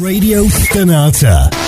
[0.00, 1.67] Radio Stonata.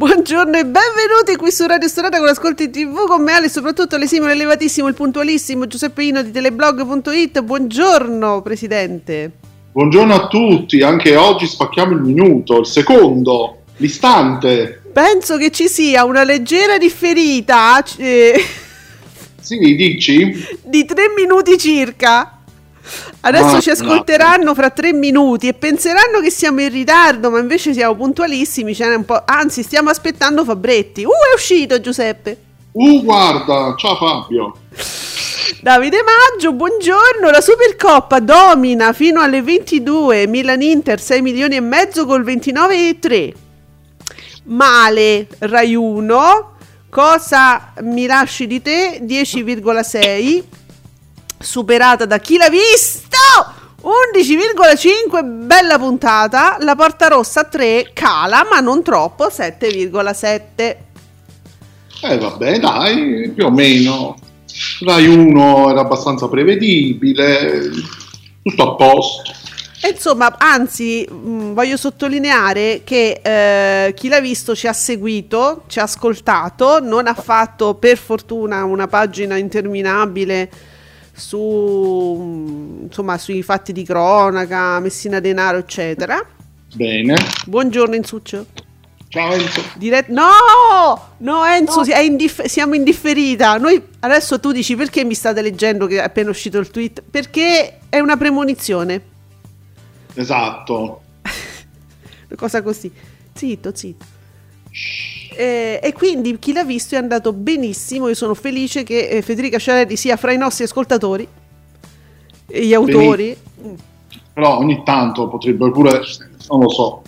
[0.00, 4.28] Buongiorno e benvenuti qui su Radio Stonata con Ascolti TV con me Ale, soprattutto l'esimio,
[4.28, 7.42] l'elevatissimo, il puntualissimo Giuseppeino di teleblog.it.
[7.42, 9.30] Buongiorno Presidente.
[9.72, 14.84] Buongiorno a tutti, anche oggi spacchiamo il minuto, il secondo, l'istante.
[14.90, 18.42] Penso che ci sia una leggera differita eh,
[19.38, 20.32] Sì, dici?
[20.64, 22.39] di tre minuti circa.
[23.22, 27.74] Adesso Ma- ci ascolteranno fra tre minuti e penseranno che siamo in ritardo, ma invece
[27.74, 28.74] siamo puntualissimi.
[29.04, 29.22] po'...
[29.26, 31.04] Anzi, stiamo aspettando Fabretti.
[31.04, 32.36] Uh, è uscito Giuseppe.
[32.72, 34.54] Uh, guarda, ciao Fabio.
[35.60, 37.28] Davide Maggio, buongiorno.
[37.30, 40.26] La Supercoppa domina fino alle 22.
[40.26, 43.32] Milan Inter 6 milioni e mezzo col 29,3.
[44.44, 46.52] Male Rai 1.
[46.88, 49.00] Cosa mi lasci di te?
[49.02, 50.42] 10,6.
[51.42, 53.16] Superata da chi l'ha visto?
[53.82, 56.58] 11,5 bella puntata.
[56.60, 60.76] La Porta Rossa 3 cala, ma non troppo, 7,7.
[62.02, 64.18] Eh vabbè, dai, più o meno.
[64.84, 67.70] Rai 1 era abbastanza prevedibile,
[68.42, 69.32] tutto a posto.
[69.90, 75.84] Insomma, anzi, mh, voglio sottolineare che eh, chi l'ha visto ci ha seguito, ci ha
[75.84, 80.50] ascoltato, non ha fatto per fortuna una pagina interminabile
[81.20, 86.18] su, insomma, sui fatti di cronaca, Messina Denaro, eccetera.
[86.74, 87.14] Bene.
[87.46, 88.46] Buongiorno Insuccio.
[89.08, 89.60] Ciao Enzo.
[89.74, 90.30] Dire- no,
[91.18, 93.58] no Enzo, è indiff- siamo indifferita.
[93.58, 97.02] Noi adesso tu dici perché mi state leggendo che è appena uscito il tweet?
[97.08, 99.02] Perché è una premonizione.
[100.14, 101.02] Esatto.
[102.30, 102.90] Una cosa così.
[103.34, 104.18] Zitto, zitto.
[105.36, 108.08] Eh, e quindi chi l'ha visto è andato benissimo.
[108.08, 111.26] Io sono felice che eh, Federica Ciarelli sia fra i nostri ascoltatori
[112.46, 113.36] e gli autori.
[114.32, 116.00] Però ogni tanto potrebbe pure,
[116.48, 117.02] non lo so,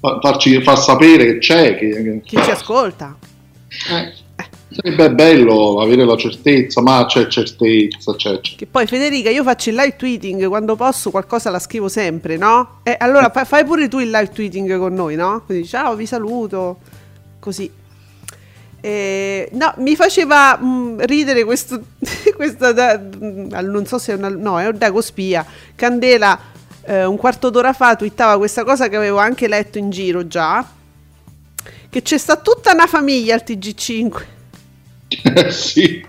[0.00, 3.16] fa- farci far sapere che c'è, che, che- Chi ci ascolta.
[3.90, 4.12] eh,
[4.68, 8.56] sarebbe bello avere la certezza, ma c'è certezza, c'è, c'è.
[8.56, 12.80] Che poi Federica, io faccio il live tweeting quando posso, qualcosa la scrivo sempre, no?
[12.82, 15.42] E allora fa- fai pure tu il live tweeting con noi, no?
[15.46, 16.78] Quindi ciao, vi saluto,
[17.38, 17.70] così.
[18.80, 21.80] Eh, no, mi faceva mh, ridere questo,
[22.34, 25.46] questo da- mh, non so se è una, no, è un Dago Spia.
[25.74, 26.38] Candela,
[26.82, 30.64] eh, un quarto d'ora fa, twittava questa cosa che avevo anche letto in giro già.
[31.88, 34.34] Che c'è sta tutta una famiglia al TG5.
[35.50, 36.04] Sì.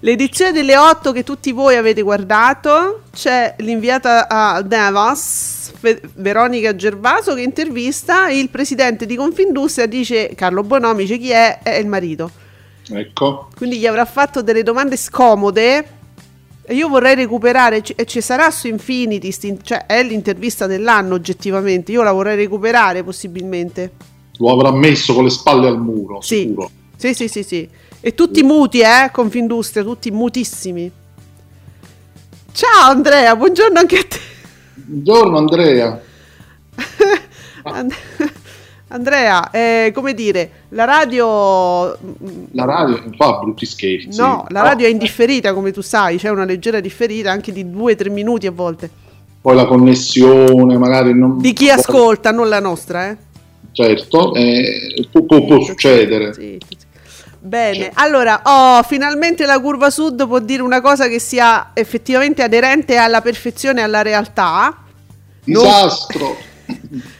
[0.00, 7.34] L'edizione delle 8 che tutti voi avete guardato, c'è l'inviata a Davos, Fe- Veronica Gervaso,
[7.34, 11.60] che intervista il presidente di Confindustria, dice Carlo Bonomi, dice chi è?
[11.62, 12.30] È il marito.
[12.90, 13.48] Ecco.
[13.56, 16.02] Quindi gli avrà fatto delle domande scomode.
[16.66, 21.14] E io vorrei recuperare, ci- e ci sarà su Infinity, sti- cioè è l'intervista dell'anno
[21.14, 23.92] oggettivamente, io la vorrei recuperare possibilmente.
[24.38, 26.40] Lo avrà messo con le spalle al muro, Sì.
[26.40, 26.70] sicuro.
[26.96, 27.68] Sì, sì, sì, sì.
[28.06, 30.90] E tutti muti, eh, Confindustria, tutti mutissimi.
[32.52, 34.18] Ciao Andrea, buongiorno anche a te.
[34.74, 36.02] Buongiorno Andrea.
[37.64, 37.94] And-
[38.88, 41.96] Andrea, eh, come dire, la radio...
[41.98, 44.20] mm, La radio fa brutti scherzi.
[44.20, 48.12] No, la radio è indifferita, come tu sai, c'è una leggera differita anche di 2-3
[48.12, 48.90] minuti a volte.
[49.40, 51.38] Poi la connessione, magari non...
[51.38, 53.16] Di chi ascolta, non la nostra, eh.
[53.72, 56.34] Certo, eh, può, può- può succedere.
[56.34, 56.86] Sì, sì, sì.
[57.46, 62.96] Bene, allora, oh, finalmente la curva sud può dire una cosa che sia effettivamente aderente
[62.96, 64.74] alla perfezione e alla realtà.
[65.44, 66.36] Non- Disastro.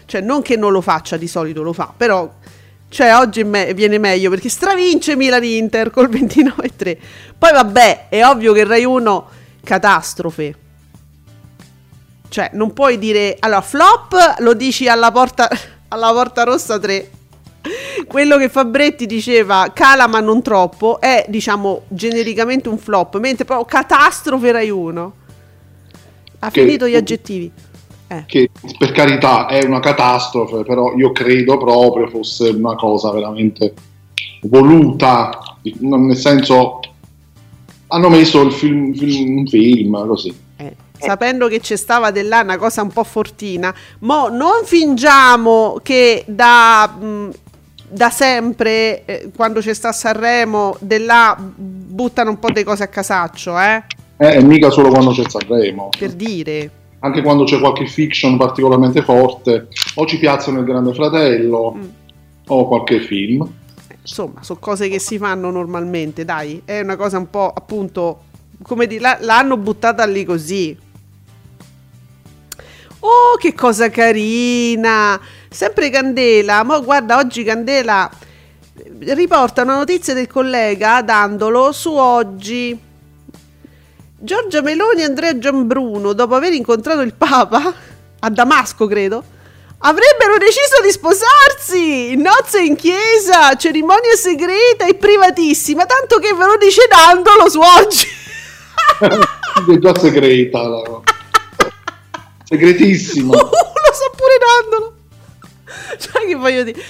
[0.07, 2.33] Cioè, non che non lo faccia, di solito lo fa, però
[2.89, 6.97] cioè, oggi me- viene meglio perché stravince Milan-Inter col 29-3.
[7.37, 9.29] Poi vabbè, è ovvio che Rai 1
[9.63, 10.55] catastrofe.
[12.31, 15.51] Cioè, non puoi dire allora flop lo dici alla porta
[15.89, 17.11] alla porta rossa 3.
[18.07, 23.67] Quello che Fabretti diceva cala ma non troppo è diciamo genericamente un flop, mentre proprio
[23.67, 25.13] catastrofe Rai 1.
[26.41, 27.51] Ha Che- finito gli aggettivi.
[28.07, 28.25] Eh.
[28.27, 33.73] Che per carità è una catastrofe, però io credo proprio fosse una cosa veramente
[34.43, 35.39] voluta.
[35.81, 36.81] non- Nel senso,
[37.87, 40.35] hanno messo il film, film- un film così.
[40.59, 46.25] Eh, sapendo che c'è stava dell'à una cosa un po' fortina, mo non fingiamo che
[46.27, 47.31] da, mh,
[47.89, 53.59] da sempre, eh, quando c'è sta Sanremo, dell'à buttano un po' di cose a casaccio,
[53.59, 53.83] eh,
[54.17, 55.91] Eh, mica solo quando c'è Sanremo.
[55.99, 56.71] per dire.
[57.01, 61.83] Anche quando c'è qualche fiction particolarmente forte, o ci piazzano il Grande Fratello, Mm.
[62.47, 63.47] o qualche film.
[64.01, 68.21] Insomma, sono cose che si fanno normalmente, dai, è una cosa un po' appunto,
[68.63, 70.77] come dire, l'hanno buttata lì così.
[73.07, 75.21] Oh, che cosa carina!
[75.51, 78.11] Sempre Candela, ma guarda, oggi Candela
[78.79, 82.81] eh, riporta una notizia del collega Dandolo su oggi.
[84.17, 87.75] Giorgia Meloni e Andrea Gianbruno, dopo aver incontrato il Papa,
[88.21, 89.23] a Damasco credo,
[89.81, 92.17] avrebbero deciso di sposarsi!
[92.17, 98.07] Nozze in chiesa, cerimonia segreta e privatissima, tanto che ve lo dice Dandolo su oggi.
[99.79, 100.63] Già segreta.
[100.63, 101.14] la-
[102.45, 103.35] Segretissima.
[103.35, 104.97] lo so pure Dandolo.
[105.99, 106.83] Cioè che voglio dire...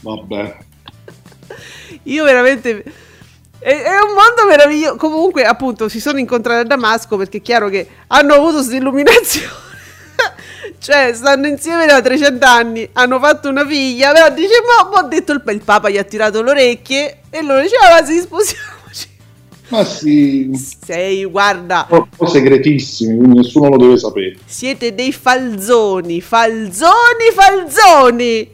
[0.00, 0.56] Vabbè.
[2.04, 2.84] Io veramente.
[3.58, 4.96] È, è un mondo meraviglioso.
[4.96, 9.62] Comunque, appunto, si sono incontrati a Damasco perché è chiaro che hanno avuto questa illuminazione.
[10.78, 14.12] cioè, stanno insieme da 300 anni, hanno fatto una figlia.
[14.12, 17.20] Però dice: Ma ho detto il, il Papa gli ha tirato le orecchie.
[17.30, 18.73] E loro diceva: Ma si sposiamoci.
[19.74, 20.50] Ma sì,
[20.84, 24.36] Sei, guarda, un po' segretissimi, quindi nessuno lo deve sapere.
[24.44, 28.52] siete dei falzoni, falzoni, falzoni.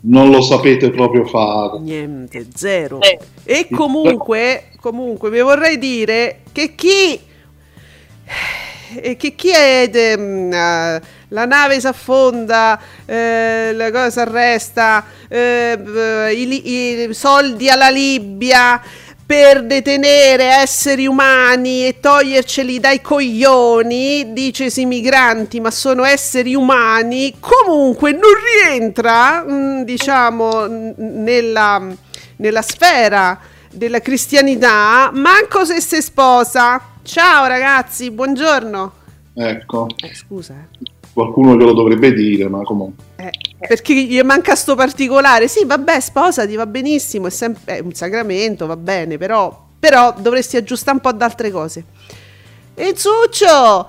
[0.00, 1.80] Non lo sapete proprio fare.
[1.80, 3.00] Niente, zero.
[3.42, 7.18] E comunque, comunque, vi vorrei dire che chi.
[8.94, 9.88] E che chi è.
[9.90, 11.00] de- mh, eh,
[11.30, 18.80] la nave si affonda, eh, la cosa si arresta, eh, i, i soldi alla Libia
[19.28, 27.34] per detenere esseri umani e toglierceli dai coglioni, dice sì migranti, ma sono esseri umani,
[27.38, 28.22] comunque non
[28.64, 31.86] rientra, mh, diciamo, n- nella,
[32.36, 33.38] nella sfera
[33.70, 36.80] della cristianità, manco se si sposa.
[37.02, 38.92] Ciao ragazzi, buongiorno.
[39.34, 40.86] Ecco, Eh, scusa, eh.
[41.18, 43.04] Qualcuno glielo dovrebbe dire, ma comunque.
[43.16, 43.32] Eh,
[43.66, 45.48] perché gli manca sto particolare.
[45.48, 50.56] Sì, vabbè, sposati, va benissimo, è, sempre, è un sacramento, va bene, però, però dovresti
[50.56, 51.84] aggiustare un po' ad altre cose.
[52.74, 53.88] E Zuccio!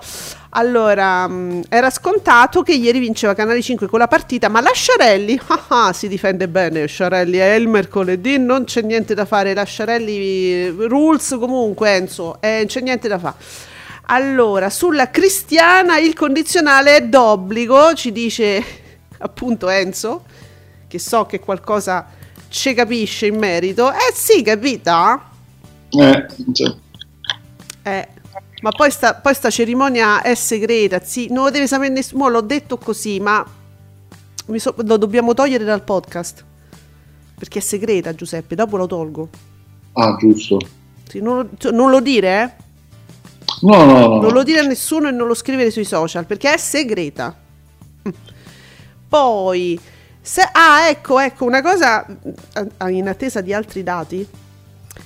[0.52, 5.38] Allora, mh, era scontato che ieri vinceva Canale 5 con la partita, ma la Sciarelli
[5.46, 6.86] ah, ah, si difende bene.
[6.86, 9.54] Sciarelli è il mercoledì, non c'è niente da fare.
[9.54, 13.68] La Sciarelli eh, rules comunque, Enzo, eh, c'è niente da fare.
[14.12, 18.62] Allora, sulla cristiana il condizionale è d'obbligo, ci dice
[19.18, 20.24] appunto Enzo,
[20.88, 22.08] che so che qualcosa
[22.48, 23.88] ci capisce in merito.
[23.92, 25.30] Eh sì, capita?
[25.90, 26.74] Eh, cioè,
[27.82, 28.08] Eh,
[28.62, 32.40] ma poi sta, poi sta cerimonia è segreta, sì, non lo deve sapere nessuno, l'ho
[32.40, 33.46] detto così, ma
[34.56, 36.44] so- lo dobbiamo togliere dal podcast.
[37.38, 39.28] Perché è segreta, Giuseppe, dopo lo tolgo.
[39.92, 40.58] ah, giusto.
[41.08, 42.68] Sì, non, non lo dire, eh?
[43.60, 44.20] No, no, no.
[44.20, 47.36] Non lo dire a nessuno e non lo scrivere sui social perché è segreta.
[48.08, 48.12] Mm.
[49.08, 49.78] Poi,
[50.20, 54.26] se, ah, ecco, ecco, una cosa eh, in attesa di altri dati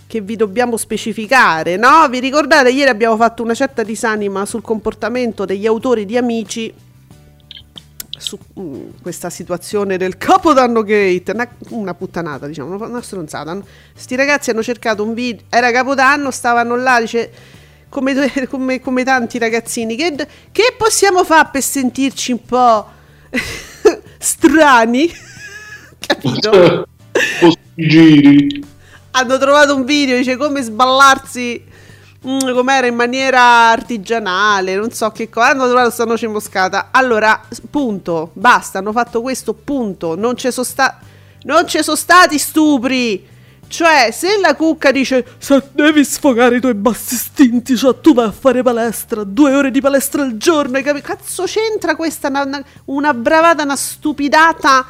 [0.07, 2.07] che vi dobbiamo specificare, no?
[2.09, 6.73] Vi ricordate, ieri abbiamo fatto una certa disanima sul comportamento degli autori di Amici
[8.17, 13.59] su mm, questa situazione del Capodanno Gate, una, una puttanata, diciamo, una stronzata.
[13.95, 17.33] Sti ragazzi hanno cercato un video, era Capodanno, stavano là, dice
[17.95, 20.13] come, come- come tanti ragazzini, che,
[20.51, 22.87] che possiamo fare per sentirci un po'
[24.19, 25.09] strani?
[26.05, 26.87] Capito?
[27.77, 28.65] Giri.
[29.13, 31.65] hanno trovato un video, dice come sballarsi
[32.27, 35.51] mm, com'era in maniera artigianale, non so che cosa.
[35.51, 36.89] Hanno trovato sta noce moscata.
[36.91, 40.17] Allora, punto, basta, hanno fatto questo, punto.
[40.17, 40.99] Non ci sono sta-
[41.43, 43.27] Non ci sono stati stupri.
[43.67, 48.27] Cioè, se la cucca dice se devi sfogare i tuoi bassi istinti, cioè tu vai
[48.27, 51.07] a fare palestra, due ore di palestra al giorno, capito?
[51.07, 54.87] Cazzo c'entra questa una, una- una bravata, una stupidata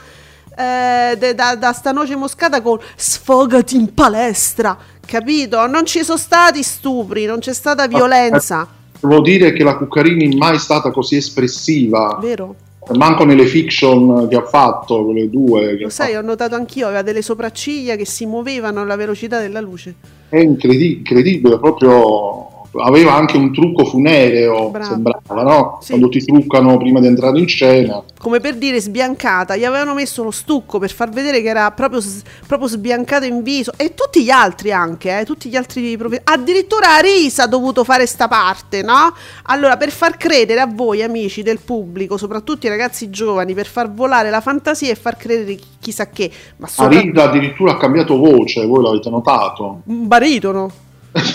[0.56, 5.66] eh, de- da, da sta noce moscata con sfogati in palestra, capito?
[5.66, 8.66] Non ci sono stati stupri, non c'è stata violenza,
[9.00, 12.54] Devo dire che la Cuccarini mai stata così espressiva, vero?
[12.92, 15.78] Manco nelle fiction che ha fatto, quelle due.
[15.78, 19.94] Lo sai, ho notato anch'io, aveva delle sopracciglia che si muovevano alla velocità della luce.
[20.28, 24.84] È incredi- incredibile, proprio aveva anche un trucco funereo, Bravo.
[24.92, 25.78] sembrava, no?
[25.80, 25.90] Sì.
[25.90, 28.02] Quando ti truccano prima di entrare in scena.
[28.18, 32.00] come per dire sbiancata, gli avevano messo lo stucco per far vedere che era proprio,
[32.46, 36.94] proprio sbiancato in viso e tutti gli altri anche, eh, tutti gli altri profe- addirittura
[36.96, 39.12] Arisa ha dovuto fare sta parte, no?
[39.44, 43.92] Allora, per far credere a voi amici del pubblico, soprattutto i ragazzi giovani, per far
[43.92, 48.16] volare la fantasia e far credere chi- chissà che, ma sopra- Arida addirittura ha cambiato
[48.16, 49.80] voce, voi l'avete notato?
[49.84, 50.70] un baritono.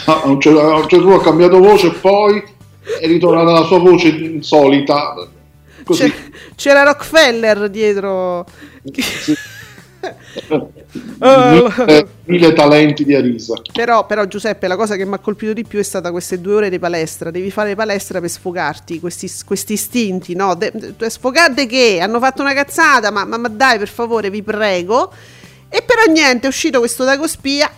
[0.05, 2.43] A un certo punto ha cambiato voce e poi
[2.99, 5.15] è ritornata la sua voce insolita.
[5.85, 6.13] Così.
[6.55, 8.45] C'era Rockefeller dietro.
[11.19, 13.61] mille, mille talenti di Arisa.
[13.71, 16.55] Però, però, Giuseppe, la cosa che mi ha colpito di più è stata queste due
[16.55, 17.31] ore di palestra.
[17.31, 20.55] Devi fare palestra per sfogarti questi, questi istinti, no?
[20.55, 24.43] De, de- sfogate che hanno fatto una cazzata, ma, ma- ma dai, per favore, vi
[24.43, 25.11] prego.
[25.69, 27.71] E però niente, è uscito questo Dago Spia.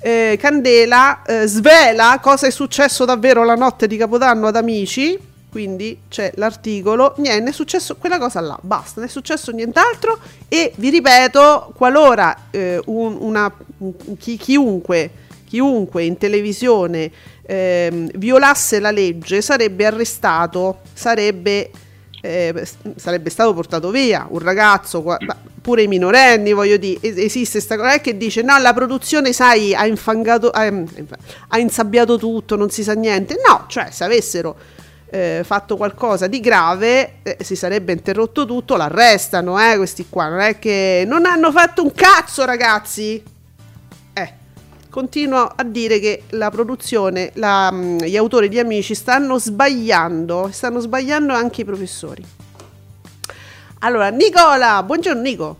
[0.00, 5.28] Eh, Candela eh, svela cosa è successo davvero la notte di Capodanno ad amici.
[5.50, 7.14] Quindi c'è l'articolo.
[7.16, 8.56] Niente, è successo quella cosa là.
[8.60, 10.18] Basta, non è successo nient'altro.
[10.48, 15.10] E vi ripeto, qualora eh, un- una, un- chi- chiunque,
[15.48, 17.10] chiunque in televisione
[17.42, 21.68] ehm, violasse la legge sarebbe arrestato, sarebbe,
[22.20, 24.26] eh, sarebbe stato portato via.
[24.28, 25.04] Un ragazzo,
[25.60, 29.74] pure i minorenni, voglio dire, es- esiste questa cosa che dice no, la produzione, sai,
[29.74, 30.70] ha infangato, ha,
[31.48, 33.36] ha insabbiato tutto, non si sa niente.
[33.46, 34.56] No, cioè, se avessero
[35.10, 40.40] eh, fatto qualcosa di grave, eh, si sarebbe interrotto tutto, l'arrestano, eh, questi qua, non
[40.40, 43.22] è che non hanno fatto un cazzo, ragazzi.
[44.90, 50.80] Continuo a dire che la produzione, la, mh, gli autori di Amici stanno sbagliando, stanno
[50.80, 52.24] sbagliando anche i professori.
[53.78, 55.56] Allora, Nicola, buongiorno Nico.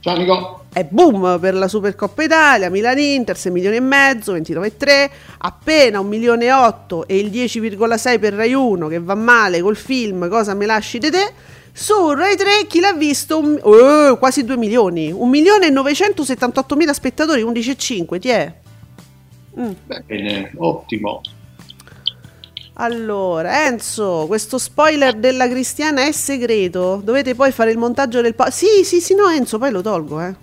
[0.00, 0.64] Ciao Nico.
[0.72, 6.46] È boom per la Supercoppa Italia, Milan-Inter, 6 milioni e mezzo, 29,3, appena 1 milione
[6.46, 10.66] e 8 e il 10,6 per Rai 1 che va male col film Cosa me
[10.66, 11.32] lasci di te.
[11.78, 13.38] Su Rai 3 chi l'ha visto?
[13.38, 18.50] Un- oh, quasi 2 milioni, 1 milione e 978 mila spettatori, 11,5, ti è?
[19.60, 19.70] Mm.
[20.06, 21.20] Bene, ottimo.
[22.78, 26.98] Allora, Enzo, questo spoiler della Cristiana è segreto.
[27.04, 30.22] Dovete poi fare il montaggio del po- Sì, sì, sì, no, Enzo, poi lo tolgo,
[30.22, 30.34] eh.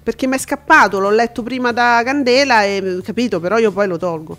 [0.00, 3.96] Perché mi è scappato, l'ho letto prima da Candela e capito, però io poi lo
[3.98, 4.38] tolgo.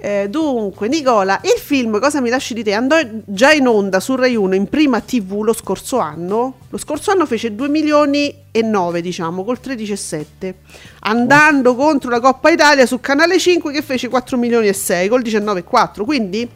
[0.00, 4.14] Eh, dunque, Nicola, il film Cosa mi lasci di te andò già in onda su
[4.14, 6.58] Rai 1 in prima TV lo scorso anno.
[6.68, 10.54] Lo scorso anno fece 2 milioni e 9, diciamo, col 13,7.
[11.00, 15.22] Andando contro la Coppa Italia su Canale 5 che fece 4 milioni e 6 col
[15.22, 16.04] 19,4.
[16.04, 16.48] Quindi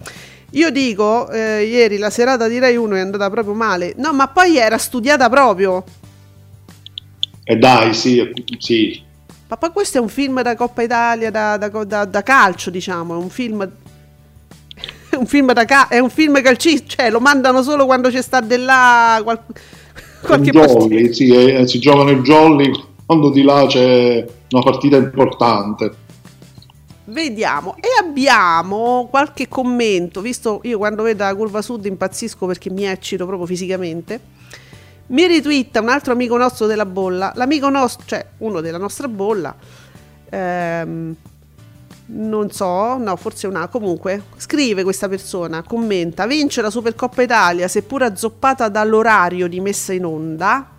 [0.50, 3.94] io dico, eh, ieri la serata di Rai 1 è andata proprio male.
[3.96, 5.82] No, ma poi era studiata proprio.
[7.42, 9.10] E dai, sì, sì.
[9.52, 13.12] Ma poi questo è un film da Coppa Italia, da, da- da- da calcio, diciamo,
[13.12, 13.70] è un film...
[15.10, 18.22] È un film da ca- è un film calcistico, cioè lo mandano solo quando c'è
[18.22, 19.42] sta della qual-
[20.22, 22.72] qualche jolly, sì, eh, si giocano il jolly
[23.04, 25.92] quando di là c'è una partita importante.
[27.04, 32.84] Vediamo, e abbiamo qualche commento, visto io quando vedo la curva sud impazzisco perché mi
[32.86, 34.18] eccito proprio fisicamente.
[35.06, 39.54] Mi ritwitta un altro amico nostro della bolla, l'amico nostro, cioè uno della nostra bolla,
[40.30, 41.14] ehm,
[42.04, 48.02] non so, no, forse una, comunque, scrive questa persona, commenta, vince la Supercoppa Italia, seppur
[48.02, 50.71] azzoppata dall'orario di messa in onda,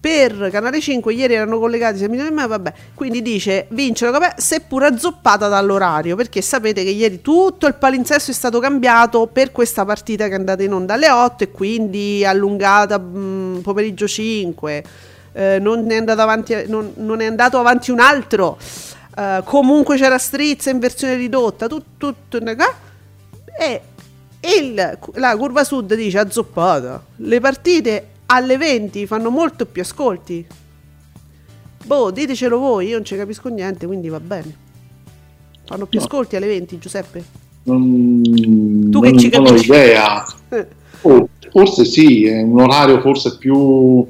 [0.00, 2.72] per Canale 5 ieri erano collegati 6 milioni e mezzo, vabbè.
[2.94, 8.30] Quindi dice vince la Coppa seppur azzoppata dall'orario, perché sapete che ieri tutto il palinsesto
[8.30, 12.24] è stato cambiato per questa partita che è andata in onda alle 8 e quindi
[12.24, 14.84] allungata mh, pomeriggio 5.
[15.32, 18.56] Eh, non, è avanti, non, non è andato avanti un altro.
[19.16, 22.36] Eh, comunque c'era Strizza in versione ridotta, tutto, tutto
[23.60, 23.80] e
[24.40, 27.02] il- la curva sud dice azzoppata.
[27.16, 30.46] Le partite alle 20 fanno molto più ascolti.
[31.84, 34.56] Boh, ditecelo voi, io non ci capisco niente, quindi va bene.
[35.64, 36.04] Fanno più No.
[36.04, 37.24] ascolti alle 20, Giuseppe.
[37.64, 38.20] Non,
[38.90, 39.66] Tu che non ci ho capisci?
[39.66, 40.24] idea.
[40.50, 40.66] Eh,
[41.02, 44.04] Oh, forse sì, è un orario forse più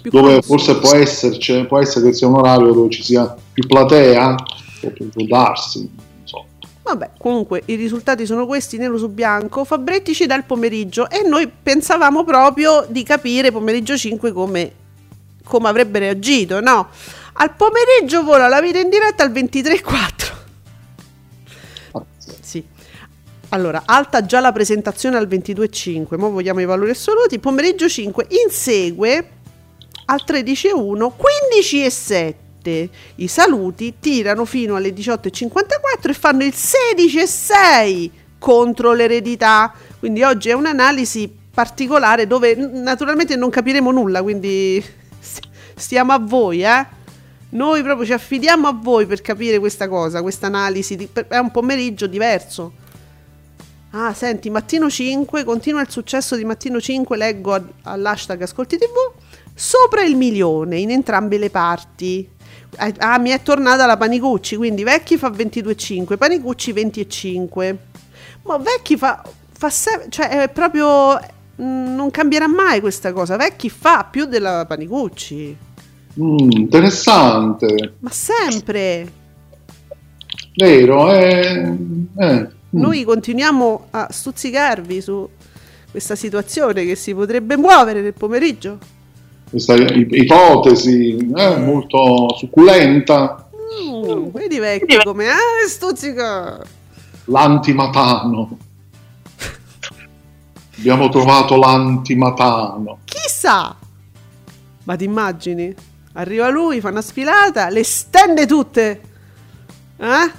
[0.00, 0.42] Più dove conosciuto.
[0.46, 4.34] forse può esserci, può essere che sia un orario dove ci sia più platea,
[4.80, 5.90] può, può darsi, non.
[6.84, 9.64] Vabbè, comunque i risultati sono questi, nero su bianco.
[9.64, 14.72] Fabretti ci dà il pomeriggio e noi pensavamo proprio di capire pomeriggio 5 come,
[15.44, 16.88] come avrebbe reagito, no?
[17.32, 20.32] Al pomeriggio vola la vita in diretta al 23.4.
[22.42, 22.62] Sì.
[23.48, 27.38] Allora, alta già la presentazione al 22.5, ora vogliamo i valori assoluti.
[27.38, 29.30] Pomeriggio 5 insegue
[30.04, 31.12] al 13.1,
[31.62, 32.34] 15.7.
[32.70, 39.72] I saluti tirano fino alle 18.54 e fanno il 16.6 contro l'eredità.
[39.98, 44.84] Quindi oggi è un'analisi particolare dove naturalmente non capiremo nulla, quindi
[45.18, 47.02] st- stiamo a voi, eh.
[47.50, 51.08] Noi proprio ci affidiamo a voi per capire questa cosa, questa analisi.
[51.28, 52.82] è un pomeriggio diverso.
[53.90, 59.12] Ah, senti, Mattino 5, continua il successo di Mattino 5, leggo all'hashtag Ascolti TV,
[59.54, 62.28] sopra il milione in entrambe le parti.
[62.78, 67.76] Eh, Ah, mi è tornata la Panicucci, quindi Vecchi fa 22,5, Panicucci 20,5.
[68.42, 71.14] Ma Vecchi fa, fa se- cioè è proprio,
[71.62, 75.56] mm, non cambierà mai questa cosa, Vecchi fa più della Panicucci,
[76.20, 79.10] Mm, interessante, ma sempre.
[80.56, 81.12] vero?
[81.12, 81.76] Eh,
[82.18, 82.44] eh, mm.
[82.70, 85.28] Noi continuiamo a stuzzicarvi su
[85.90, 88.78] questa situazione che si potrebbe muovere nel pomeriggio.
[89.54, 93.38] Questa ipotesi eh, molto succulenta,
[93.74, 96.60] Mm, vedi vecchi come ah, stuzzica.
[97.26, 98.58] l'antimatano.
[100.78, 102.98] Abbiamo trovato l'antimatano.
[103.04, 103.74] Chissà!
[104.84, 105.74] Ma ti immagini?
[106.14, 109.00] Arriva lui, fa una sfilata, le stende tutte.
[109.96, 110.32] Eh?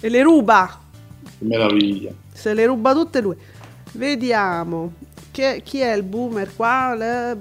[0.00, 0.78] E le ruba.
[1.38, 2.12] Che meraviglia.
[2.32, 3.34] Se le ruba tutte lui.
[3.92, 4.92] Vediamo.
[5.32, 6.94] Che- chi è il boomer qua?
[6.96, 7.36] Le-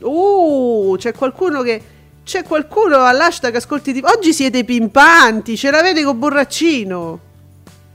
[0.00, 1.82] Uh, c'è qualcuno che...
[2.24, 4.04] C'è qualcuno all'hashtag ascolti TV.
[4.04, 7.20] Oggi siete pimpanti, ce l'avete con Borraccino.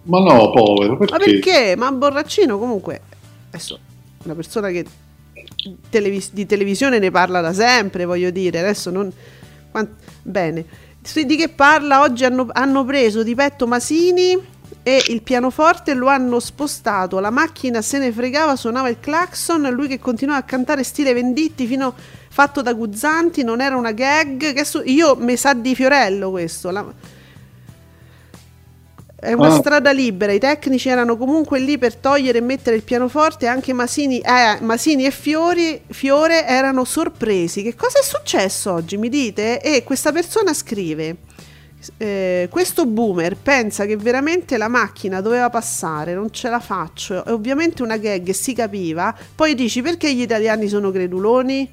[0.03, 1.11] Ma no, povero, perché?
[1.11, 1.75] Ma perché?
[1.75, 3.01] Ma Borraccino comunque...
[3.49, 3.77] Adesso,
[4.23, 4.85] una persona che
[5.89, 8.59] televis- di televisione ne parla da sempre, voglio dire.
[8.59, 9.11] Adesso non...
[9.69, 10.65] quan- Bene.
[11.01, 12.01] Di che parla?
[12.01, 14.37] Oggi hanno, hanno preso di petto Masini
[14.83, 17.19] e il pianoforte lo hanno spostato.
[17.19, 19.69] La macchina se ne fregava, suonava il clacson.
[19.71, 21.93] Lui che continuava a cantare stile Venditti fino
[22.29, 23.43] fatto da Guzzanti.
[23.43, 24.53] Non era una gag.
[24.53, 26.71] Che su- io mi sa di Fiorello questo.
[26.71, 27.09] La-
[29.19, 29.59] è una Ah.
[29.59, 34.17] strada libera, i tecnici erano comunque lì per togliere e mettere il pianoforte, anche Masini,
[34.19, 37.61] eh, Masini e Fiori, Fiore erano sorpresi.
[37.61, 39.61] Che cosa è successo oggi, mi dite?
[39.61, 41.17] E questa persona scrive,
[41.97, 47.31] eh, questo boomer pensa che veramente la macchina doveva passare, non ce la faccio, è
[47.31, 51.69] ovviamente una gag si capiva, poi dici perché gli italiani sono creduloni?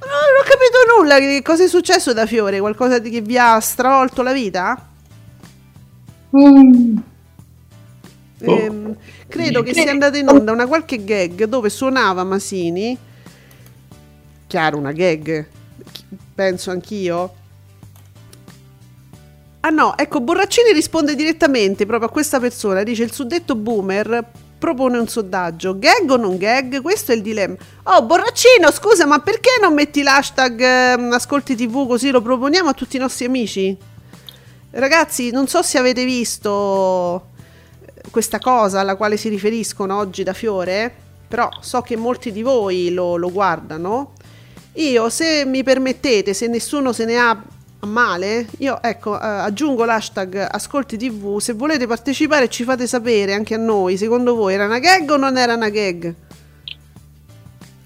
[0.00, 2.58] No, non ho capito nulla, che cosa è successo da Fiore?
[2.58, 4.88] Qualcosa di- che vi ha stravolto la vita?
[6.36, 6.96] Mm,
[8.42, 8.56] Oh.
[8.58, 8.96] Ehm,
[9.28, 12.96] credo che sia andata in onda una qualche gag dove suonava Masini.
[14.46, 15.46] Chiaro, una gag.
[16.34, 17.34] Penso anch'io.
[19.62, 22.82] Ah no, ecco, Borraccini risponde direttamente proprio a questa persona.
[22.82, 24.24] Dice il suddetto boomer
[24.58, 25.78] propone un sondaggio.
[25.78, 26.80] Gag o non gag?
[26.80, 27.56] Questo è il dilemma.
[27.84, 32.72] Oh, Borraccino, scusa, ma perché non metti l'hashtag ehm, Ascolti TV così lo proponiamo a
[32.72, 33.76] tutti i nostri amici?
[34.70, 37.28] Ragazzi, non so se avete visto
[38.10, 40.92] questa cosa alla quale si riferiscono oggi da Fiore,
[41.28, 44.12] però so che molti di voi lo, lo guardano.
[44.74, 47.42] Io, se mi permettete, se nessuno se ne ha
[47.80, 51.38] male, io ecco, eh, aggiungo l'hashtag Ascolti TV.
[51.38, 53.96] Se volete partecipare, ci fate sapere anche a noi.
[53.96, 56.14] Secondo voi era una gag o non era una gag?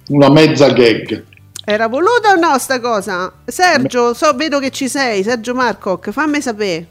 [0.09, 1.25] una mezza gag.
[1.65, 3.33] Era voluta o no sta cosa?
[3.47, 6.89] Sergio, so, vedo che ci sei, Sergio Marcoc, fammi sapere.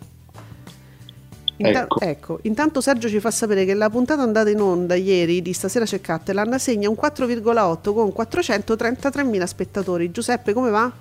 [1.58, 2.00] Inta- Ecco.
[2.00, 5.86] ecco, intanto Sergio ci fa sapere che la puntata andata in onda ieri di Stasera
[5.86, 10.10] c'è Cattelan segna un 4,8 con 433.000 spettatori.
[10.10, 10.92] Giuseppe, come va?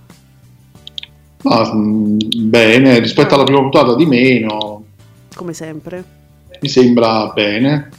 [1.42, 4.84] Ma, mm, bene, rispetto alla prima puntata di meno,
[5.34, 6.04] Come sempre.
[6.60, 7.90] mi sembra bene.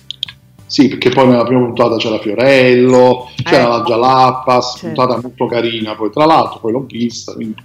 [0.65, 3.67] Sì, perché poi nella prima puntata c'era Fiorello, c'era Eh.
[3.67, 4.87] la Jalappas, Certo.
[4.87, 7.61] puntata molto carina, poi tra l'altro poi l'ho vista, quindi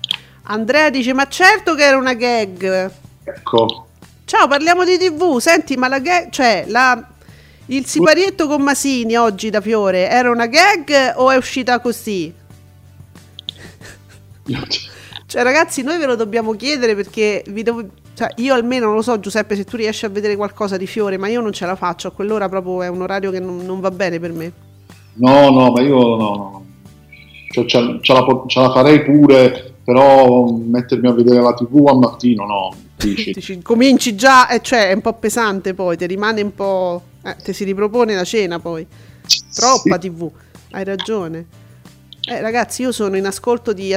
[0.51, 2.91] Andrea dice, ma certo che era una gag.
[3.25, 3.87] ecco.
[4.25, 5.39] Ciao, parliamo di TV.
[5.39, 7.03] Senti, ma la gag, cioè, la,
[7.67, 12.33] il siparietto con Masini oggi da Fiore era una gag o è uscita così?
[15.29, 17.85] Cioè, ragazzi, noi ve lo dobbiamo chiedere perché vi devo.
[18.15, 21.19] Cioè, io almeno non lo so, Giuseppe, se tu riesci a vedere qualcosa di Fiore,
[21.19, 22.09] ma io non ce la faccio.
[22.09, 24.53] A quell'ora proprio è un orario che non, non va bene per me.
[25.17, 26.65] No, no, ma io no.
[27.53, 31.99] Cioè, ce, ce la, ce la farei pure, però mettermi a vedere la tv al
[31.99, 32.75] mattino no.
[32.97, 37.03] Dici, cominci già, eh, cioè è un po' pesante poi, ti rimane un po'...
[37.23, 38.87] Eh, ti si ripropone la cena poi.
[39.55, 40.09] Troppa Sì.
[40.09, 40.31] tv,
[40.71, 41.47] hai ragione.
[42.25, 43.95] Eh, ragazzi, io sono in ascolto di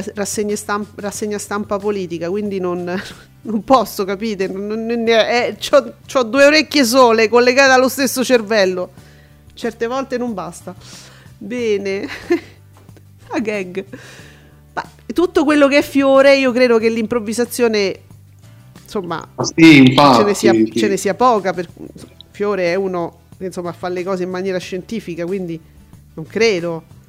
[0.56, 2.84] stamp- rassegna stampa politica, quindi non,
[3.44, 4.48] non posso, capite?
[4.48, 8.92] Non, non- eh, c'ho, c'ho due orecchie sole collegate allo stesso cervello.
[9.54, 10.74] Certe volte non basta.
[11.38, 12.08] Bene.
[13.34, 13.84] A gag.
[14.74, 18.00] Ma tutto quello che è fiore, io credo che l'improvvisazione,
[18.82, 20.18] insomma, Sì, infatti.
[20.20, 20.72] ce ne sia, sì.
[20.74, 21.52] ce ne sia poca.
[21.54, 21.68] Per,
[22.32, 25.60] Fiore è uno che insomma fa le cose in maniera scientifica, quindi
[26.14, 27.00] non credo.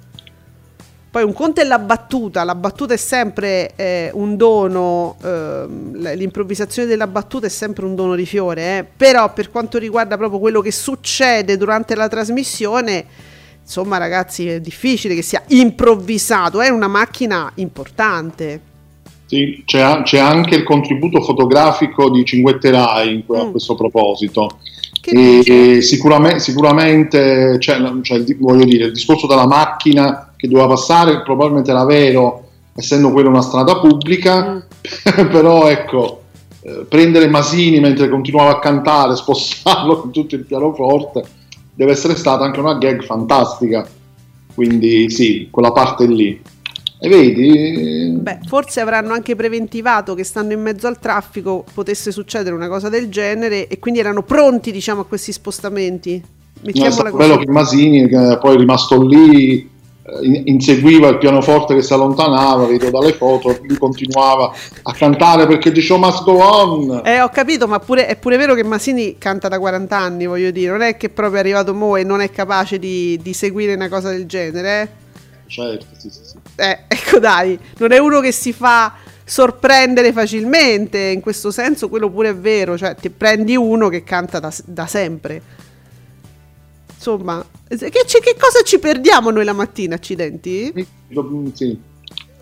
[1.12, 6.88] Poi un conto è la battuta, la battuta è sempre eh, un dono, l- l'improvvisazione
[6.88, 8.84] della battuta è sempre un dono di Fiore, eh.
[8.96, 13.04] però per quanto riguarda proprio quello che succede durante la trasmissione,
[13.62, 18.60] insomma ragazzi è difficile che sia improvvisato, è una macchina importante.
[19.26, 23.50] Sì, c'è, c'è anche il contributo fotografico di Cinguetterai in que- a Mm.
[23.50, 24.58] questo proposito.
[25.04, 25.42] E,
[25.76, 31.22] e sicurame- sicuramente c'è il, di- voglio dire, il discorso della macchina che doveva passare
[31.22, 35.28] probabilmente era vero, essendo quella una strada pubblica, Mm.
[35.30, 36.22] però ecco,
[36.62, 41.24] eh, prendere Masini mentre continuava a cantare, spostarlo con tutto il pianoforte,
[41.72, 43.88] deve essere stata anche una gag fantastica.
[44.52, 46.42] Quindi sì, quella parte lì.
[46.98, 52.52] E vedi, Beh, forse avranno anche preventivato che stando in mezzo al traffico potesse succedere
[52.54, 56.20] una cosa del genere e quindi erano pronti, diciamo, a questi spostamenti.
[56.20, 57.46] No, è Mettiamola stato bello così.
[57.46, 59.70] che Masini, che poi è rimasto lì,
[60.44, 65.92] inseguiva il pianoforte che si allontanava, vedo dalle foto, lui continuava a cantare perché dice
[65.92, 67.02] oh must go on.
[67.04, 70.50] Eh, ho capito, ma pure- è pure vero che Masini canta da 40 anni, voglio
[70.50, 73.74] dire, non è che proprio è arrivato mo e non è capace di, di seguire
[73.74, 75.00] una cosa del genere.
[75.46, 76.36] Certo, sì, sì, sì.
[76.56, 76.68] Eh?
[76.68, 82.10] Eh, ecco dai, non è uno che si fa sorprendere facilmente, in questo senso quello
[82.10, 85.60] pure è vero, cioè ti prendi uno che canta da, da sempre.
[87.02, 90.72] Insomma, che, ci- che cosa ci perdiamo noi la mattina, accidenti?
[90.72, 90.86] Sì,
[91.52, 91.78] sì,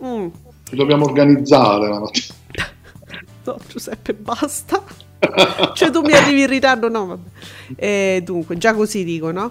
[0.05, 0.27] Mm.
[0.68, 2.35] ci dobbiamo organizzare la mattina.
[3.42, 4.83] No, Giuseppe, basta.
[5.73, 7.07] cioè, tu mi arrivi in ritardo, no?
[7.07, 7.29] Vabbè.
[7.77, 9.51] Eh, dunque, già così dico, no?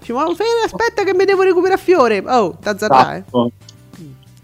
[0.00, 2.20] Dici, ma Fede, aspetta che mi devo recuperare fiore.
[2.26, 3.18] Oh, tazzatà, eh.
[3.18, 3.52] Esatto.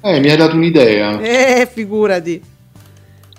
[0.00, 1.18] Eh, mi hai dato un'idea.
[1.20, 2.40] Eh, figurati.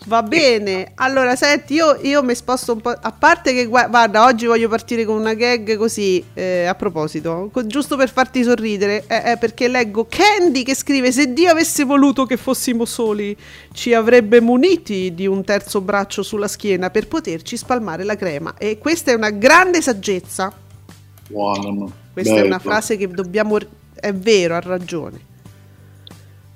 [0.08, 0.92] Va bene.
[0.96, 2.90] Allora, senti, io, io mi sposto un po'.
[2.90, 7.50] A parte che, gua- guarda, oggi voglio partire con una gag così, eh, a proposito,
[7.52, 11.84] co- giusto per farti sorridere, eh, eh, perché leggo Candy che scrive: Se Dio avesse
[11.86, 13.36] voluto che fossimo soli,
[13.74, 18.54] ci avrebbe muniti di un terzo braccio sulla schiena per poterci spalmare la crema.
[18.60, 20.54] E questa è una grande saggezza.
[21.28, 21.92] Buono, no?
[22.14, 22.48] Questa è Bello.
[22.48, 23.58] una frase che dobbiamo.
[23.96, 25.34] È vero, ha ragione.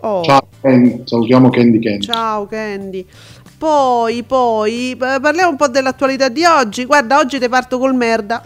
[0.02, 0.24] Oh.
[0.24, 1.02] Ciao, Candy.
[1.04, 2.06] salutiamo Candy Candy.
[2.06, 3.06] Ciao Candy.
[3.60, 6.86] Poi, poi, pa- parliamo un po' dell'attualità di oggi.
[6.86, 8.42] Guarda, oggi te parto col merda.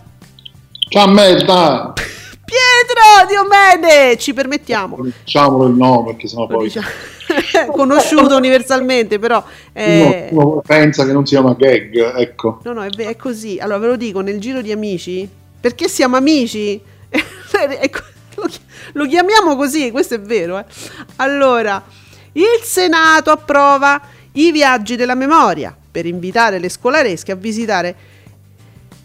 [0.89, 1.93] Ciao, merda!
[2.43, 4.97] Pietro Diomede, ci permettiamo.
[5.23, 6.88] Diciamolo il nome perché sennò poi diciamo.
[7.71, 9.43] Conosciuto universalmente, però...
[9.71, 12.62] eh, uno, uno pensa che non sia una gag, ecco.
[12.63, 13.60] No, no, è, è così.
[13.60, 16.82] Allora, ve lo dico, nel giro di amici, perché siamo amici,
[17.80, 17.99] Ecco,
[18.93, 20.58] lo chiamiamo così, questo è vero.
[20.58, 20.65] eh.
[21.17, 21.82] Allora,
[22.32, 24.02] il Senato approva
[24.34, 27.96] i viaggi della memoria per invitare le scolaresche a visitare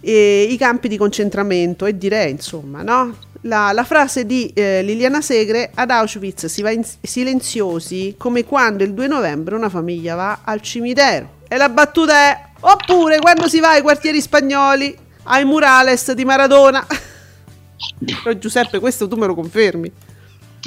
[0.01, 3.17] eh, i campi di concentramento e direi, insomma, no?
[3.43, 8.83] La, la frase di eh, Liliana Segre ad Auschwitz si va in silenziosi come quando
[8.83, 11.37] il 2 novembre una famiglia va al cimitero.
[11.47, 16.85] E la battuta è oppure quando si va ai quartieri spagnoli ai murales di Maradona.
[18.23, 19.93] Però Giuseppe, questo tu me lo confermi.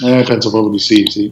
[0.03, 1.31] Eh, penso proprio di sì, sì.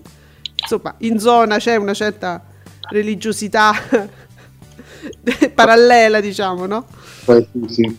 [0.55, 2.43] Insomma, in zona c'è una certa
[2.89, 3.73] religiosità
[5.54, 6.86] parallela, diciamo, no?
[7.25, 7.97] Eh, sì, sì.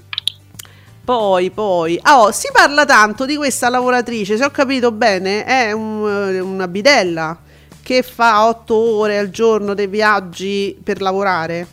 [1.03, 5.73] Poi, poi, ah, oh, si parla tanto di questa lavoratrice, se ho capito bene, è
[5.73, 7.37] un- una bidella
[7.83, 11.67] che fa otto ore al giorno dei viaggi per lavorare.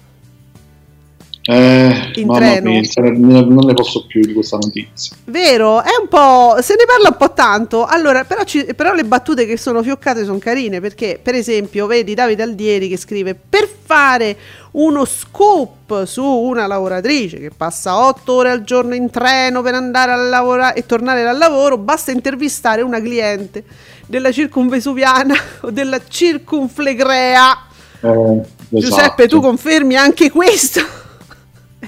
[1.49, 2.71] Eh, In treno.
[2.71, 5.15] mia, non ne posso più di questa notizia.
[5.25, 5.81] Vero?
[5.81, 6.57] È un po'.
[6.61, 7.85] Se ne parla un po' tanto.
[7.85, 10.81] Allora, però, ci- però le battute che sono fioccate sono carine.
[10.81, 14.35] Perché, per esempio, vedi Davide Aldieri che scrive: Per fare
[14.71, 20.11] uno scoop su una lavoratrice che passa 8 ore al giorno in treno per andare
[20.11, 23.63] a lavorare e tornare dal lavoro, basta intervistare una cliente
[24.05, 27.57] della circumvesuviana o della circunflegrea.
[28.01, 29.27] Eh, Giuseppe, esatto.
[29.27, 31.05] tu confermi anche questo?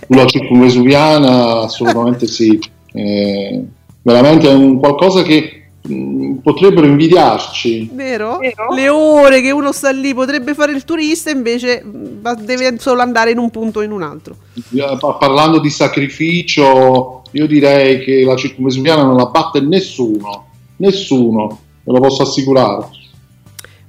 [0.10, 2.60] Sulla circumvesuviana assolutamente sì.
[2.94, 3.64] Eh,
[4.02, 7.92] veramente è un qualcosa che mm, potrebbero invidiarci.
[7.94, 8.40] Vero?
[8.74, 13.30] Le ore che uno sta lì potrebbe fare il turista, invece va- deve solo andare
[13.32, 14.38] in un punto o in un altro.
[14.56, 21.60] Eh, pa- Parlando di sacrificio, io direi che la circumvesuviana non la batte nessuno, nessuno,
[21.84, 22.98] ve lo posso assicurare.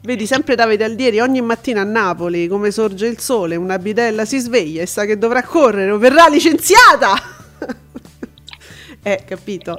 [0.03, 4.39] Vedi sempre Davide Aldieri ogni mattina a Napoli come sorge il sole, una bidella si
[4.39, 7.21] sveglia e sa che dovrà correre o verrà licenziata.
[9.03, 9.79] eh, capito.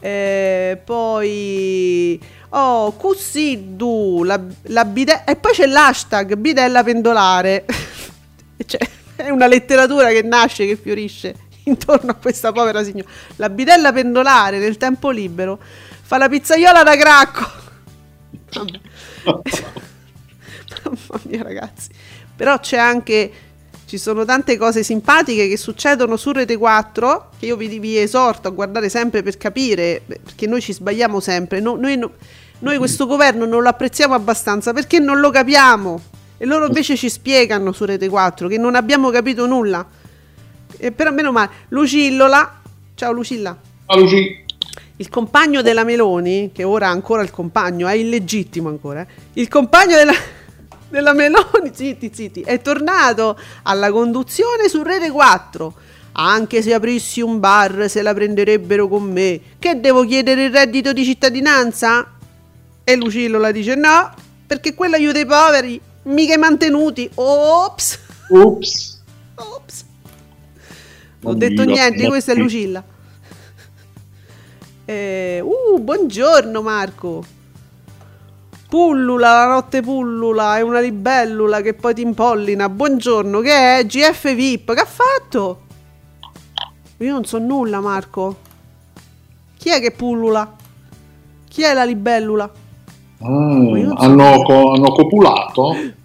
[0.00, 2.18] Eh, poi
[2.48, 7.66] oh, Cussiddu, la, la bide- e poi c'è l'hashtag bidella pendolare.
[8.64, 8.80] cioè,
[9.14, 13.10] è una letteratura che nasce, che fiorisce intorno a questa povera signora.
[13.36, 15.60] La bidella pendolare nel tempo libero
[16.00, 17.68] fa la pizzaiola da cracco.
[18.52, 18.80] Vabbè.
[20.84, 21.88] Mamma mia, ragazzi.
[22.36, 23.32] Però c'è anche.
[23.86, 28.46] Ci sono tante cose simpatiche che succedono su Rete 4 che io vi, vi esorto
[28.46, 31.58] a guardare sempre per capire, perché noi ci sbagliamo sempre.
[31.58, 32.12] No- noi, no-
[32.60, 36.00] noi questo governo non lo apprezziamo abbastanza perché non lo capiamo.
[36.38, 39.84] E loro invece ci spiegano su Rete 4 che non abbiamo capito nulla.
[40.78, 41.50] E però meno male.
[41.68, 42.60] Lucillola.
[42.94, 43.58] Ciao Lucilla.
[43.86, 44.44] Ah, Luci,
[45.00, 49.48] Il compagno della Meloni, che ora ha ancora il compagno, è illegittimo ancora, eh, il
[49.48, 50.12] compagno della,
[50.90, 55.74] della Meloni, zitti, zitti, è tornato alla conduzione su Rete 4.
[56.12, 59.40] Anche se aprissi un bar se la prenderebbero con me.
[59.58, 62.06] Che devo chiedere il reddito di cittadinanza?
[62.84, 64.12] E Lucillola dice no,
[64.46, 67.08] perché quello aiuta i poveri, mica i mantenuti.
[67.14, 67.98] Ops!
[68.28, 69.02] Ops.
[69.36, 69.84] Ops!
[71.20, 72.84] Non ho detto niente, questa è Lucilla.
[74.90, 77.22] Eh, uh, buongiorno Marco.
[78.68, 82.68] Pullula, la notte pullula, è una libellula che poi ti impollina.
[82.68, 83.86] Buongiorno, che è?
[83.86, 85.60] GF VIP, che ha fatto?
[86.96, 88.38] Io non so nulla, Marco.
[89.56, 90.56] Chi è che pullula?
[91.48, 92.50] Chi è la libellula?
[93.18, 95.76] Non so hanno, co- hanno copulato?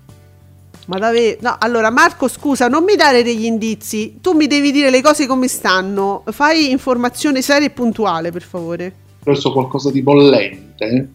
[0.86, 1.38] Ma davvero?
[1.42, 4.18] No, allora Marco, scusa, non mi dare degli indizi.
[4.22, 6.24] Tu mi devi dire le cose come stanno.
[6.28, 8.94] Fai informazione seria e puntuale, per favore.
[9.24, 11.10] Preso qualcosa di bollente?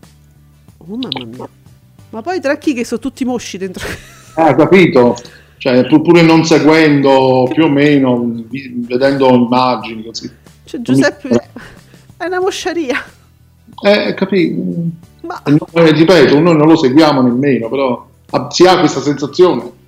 [0.78, 1.48] Oh, mamma mia.
[2.10, 3.86] Ma poi tra chi che sono tutti mosci dentro?
[4.36, 5.16] Ah, capito?
[5.58, 10.30] Cioè, pu- pure non seguendo più o meno, vedendo immagini così.
[10.64, 11.28] Cioè, Giuseppe
[12.16, 12.96] è una mosciaria.
[13.82, 14.62] Eh, capito?
[15.22, 18.08] Ma E noi, eh, ripeto, noi non lo seguiamo nemmeno, però
[18.50, 19.78] si ha questa sensazione.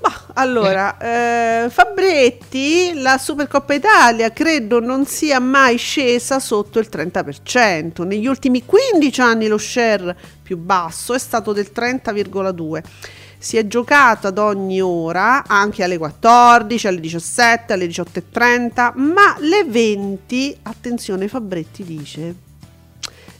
[0.00, 8.04] Ma allora, eh, Fabretti, la Supercoppa Italia credo non sia mai scesa sotto il 30%.
[8.04, 12.82] Negli ultimi 15 anni lo share più basso è stato del 30,2%.
[13.40, 19.64] Si è giocato ad ogni ora, anche alle 14, alle 17, alle 18.30, ma le
[19.64, 22.34] 20, attenzione Fabretti dice,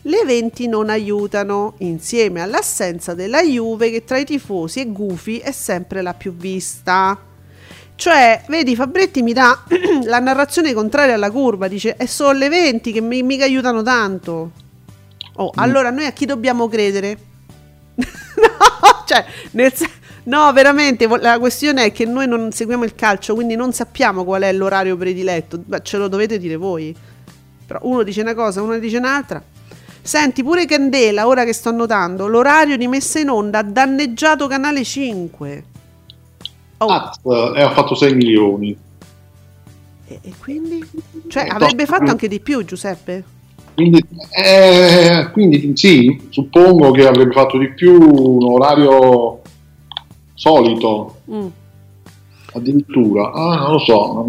[0.08, 5.52] le 20 non aiutano, insieme all'assenza della Juve che tra i tifosi e gufi è
[5.52, 7.16] sempre la più vista.
[7.94, 9.64] Cioè, vedi, Fabretti mi dà
[10.04, 14.52] la narrazione contraria alla curva, dice è solo le 20 che mi, mica aiutano tanto.
[15.34, 17.18] Oh, allora noi a chi dobbiamo credere?
[17.96, 19.90] no, cioè, nel sen-
[20.24, 24.40] no, veramente, la questione è che noi non seguiamo il calcio, quindi non sappiamo qual
[24.42, 26.96] è l'orario prediletto, Beh, ce lo dovete dire voi.
[27.66, 29.42] Però uno dice una cosa, uno dice un'altra.
[30.08, 34.82] Senti, pure Candela, ora che sto notando, l'orario di messa in onda ha danneggiato Canale
[34.82, 35.64] 5.
[36.78, 37.20] Oh, Az,
[37.54, 38.74] e ha fatto 6 milioni.
[40.06, 40.82] e, e quindi?
[41.28, 41.88] Cioè, Eh, avrebbe no.
[41.90, 43.22] fatto anche di più, Giuseppe?
[43.74, 49.42] Quindi, eh, quindi sì, suppongo che avrebbe fatto di più un orario
[50.32, 51.46] solito, Mm.
[52.54, 53.30] addirittura.
[53.30, 54.26] Ah, non lo so,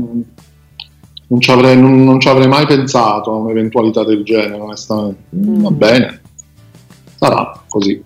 [1.30, 5.22] non, ci avrei, non- non ci avrei mai pensato a un'eventualità del genere, onestamente.
[5.36, 6.22] Mm, Va bene,
[7.18, 8.04] sarà così.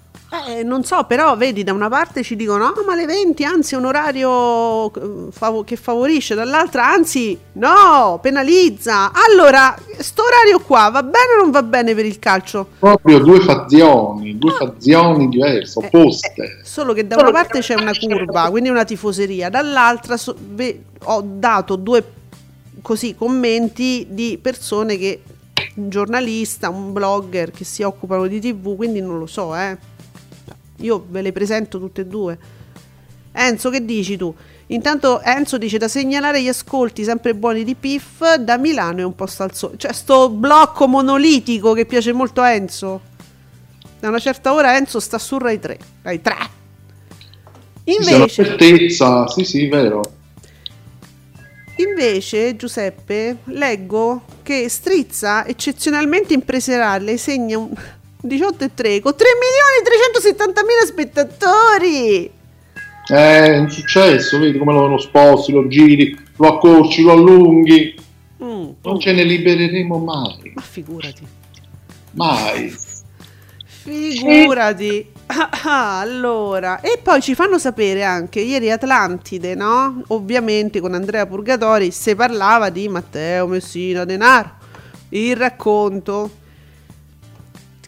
[0.48, 3.76] Eh, non so, però vedi, da una parte ci dicono, no, ma le 20, anzi,
[3.76, 9.12] è un orario eh, fav- che favorisce, dall'altra, anzi, no, penalizza.
[9.30, 12.66] Allora, sto orario qua va bene o non va bene per il calcio?
[12.80, 16.34] Proprio due fazioni, due fazioni diverse, Eh, opposte.
[16.42, 20.82] eh, solo che da una parte c'è una curva, quindi una tifoseria, dall'altra so- ve-
[21.04, 22.04] ho dato due
[22.84, 25.24] così commenti di persone che
[25.76, 29.76] un giornalista, un blogger che si occupano di TV, quindi non lo so, eh.
[30.78, 32.38] Io ve le presento tutte e due.
[33.32, 34.36] Enzo, che dici tu?
[34.68, 39.16] Intanto Enzo dice da segnalare gli ascolti sempre buoni di Piff da Milano e un
[39.16, 39.76] posto al sole.
[39.78, 43.02] Cioè, sto blocco monolitico che piace molto a Enzo.
[44.00, 45.80] Da una certa ora Enzo sta su Rai 3.
[46.02, 46.36] Rai 3.
[47.86, 50.02] Sì, sì, è una Invece, certezza, sì, sì, vero.
[51.78, 57.70] Invece, Giuseppe, leggo che Strizza, eccezionalmente impresariale, segna un
[58.24, 62.32] 18,3 con 3 milioni 370 mila spettatori.
[63.06, 67.96] È un successo, vedi come lo, lo sposti, lo giri, lo accorci, lo allunghi.
[68.42, 70.52] Mm, Non ce ne libereremo mai.
[70.56, 71.26] ma figurati.
[72.12, 72.74] Mai.
[73.66, 75.12] Figurati.
[75.28, 80.04] Ah, ah, allora, e poi ci fanno sapere anche ieri Atlantide, no?
[80.10, 84.52] Ovviamente con Andrea Purgatori si parlava di Matteo Messina Denaro,
[85.10, 86.42] il racconto.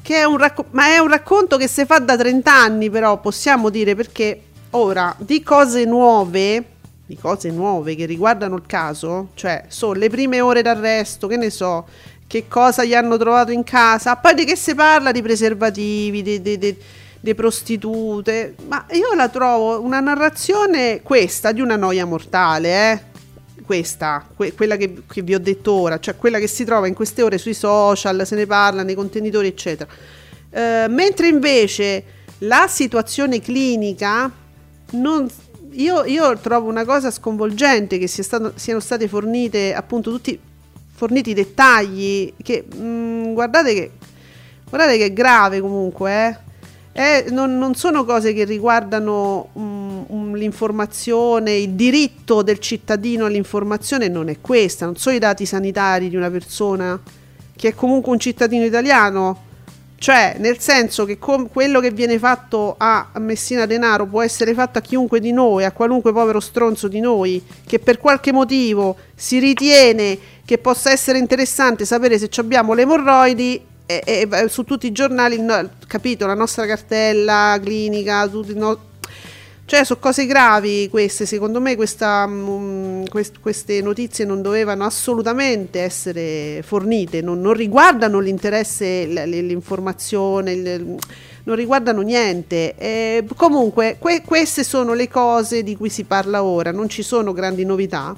[0.02, 3.20] Che è un racco- ma è un racconto che si fa da 30 anni, però
[3.20, 4.40] possiamo dire perché
[4.72, 6.64] ora di cose nuove,
[7.06, 11.50] di cose nuove che riguardano il caso, cioè sono le prime ore d'arresto, che ne
[11.50, 11.88] so,
[12.28, 16.42] che cosa gli hanno trovato in casa, poi di che si parla di preservativi, di,
[16.42, 16.78] di- di-
[17.26, 23.00] di prostitute, ma io la trovo una narrazione questa di una noia mortale, eh?
[23.66, 26.94] Questa, que- quella che, che vi ho detto ora, cioè quella che si trova in
[26.94, 29.90] queste ore sui social, se ne parla nei contenitori, eccetera.
[30.52, 32.04] Eh, mentre invece
[32.40, 34.32] la situazione clinica
[34.92, 35.28] non,
[35.72, 40.40] io, io trovo una cosa sconvolgente che sia stato- siano state fornite appunto tutti
[40.94, 43.92] forniti dettagli che mm, guardate che
[44.70, 46.45] guardate che è grave comunque eh.
[46.98, 54.08] Eh, non, non sono cose che riguardano mm, mm, l'informazione, il diritto del cittadino all'informazione
[54.08, 56.98] non è questa, non sono i dati sanitari di una persona
[57.54, 59.44] che è comunque un cittadino italiano,
[59.98, 64.78] cioè nel senso che com- quello che viene fatto a Messina Denaro può essere fatto
[64.78, 69.40] a chiunque di noi, a qualunque povero stronzo di noi, che per qualche motivo si
[69.40, 74.88] ritiene che possa essere interessante sapere se abbiamo le emorroidi e, e- e su tutti
[74.88, 78.94] i giornali, no, capito, la nostra cartella clinica, tutti no-
[79.68, 85.80] cioè sono cose gravi queste, secondo me questa, mm, quest- queste notizie non dovevano assolutamente
[85.82, 90.96] essere fornite, non, non riguardano l'interesse, l'informazione, il-
[91.46, 92.76] non riguardano niente.
[92.78, 97.34] Eh, comunque que- queste sono le cose di cui si parla ora, non ci sono
[97.34, 98.16] grandi novità.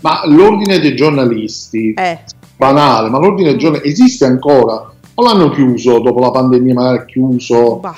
[0.00, 2.18] Ma l'ordine dei giornalisti, Eh,
[2.56, 4.92] banale, ma l'ordine dei giornalisti esiste ancora?
[5.14, 7.76] O l'hanno chiuso dopo la pandemia, magari chiuso?
[7.76, 7.96] bah.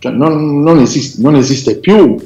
[0.00, 2.16] Cioè, non, non esiste, non esiste più.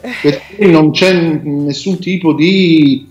[0.00, 3.08] Perché non c'è nessun tipo di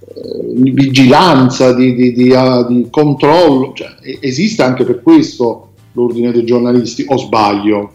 [0.00, 3.72] eh, di vigilanza, di, di- di, ah, di controllo.
[3.74, 7.92] Cioè, esiste anche per questo l'ordine dei giornalisti, o sbaglio?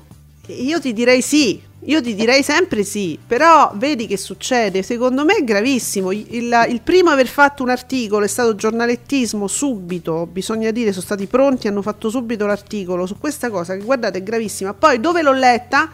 [0.47, 5.36] Io ti direi sì, io ti direi sempre sì, però vedi che succede, secondo me
[5.38, 6.12] è gravissimo.
[6.12, 11.04] Il, il primo a aver fatto un articolo è stato giornalettismo subito, bisogna dire, sono
[11.04, 14.74] stati pronti, hanno fatto subito l'articolo su questa cosa che guardate è gravissima.
[14.74, 15.89] Poi dove l'ho letta?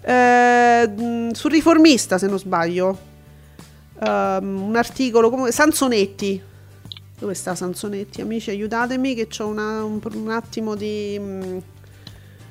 [0.00, 0.90] Eh,
[1.32, 3.14] sul riformista se non sbaglio,
[4.02, 6.42] Ehm, un articolo come Sansonetti.
[7.18, 8.20] Dove sta Sansonetti?
[8.20, 11.18] Amici, aiutatemi che ho un, attimo di...
[11.18, 11.58] mh,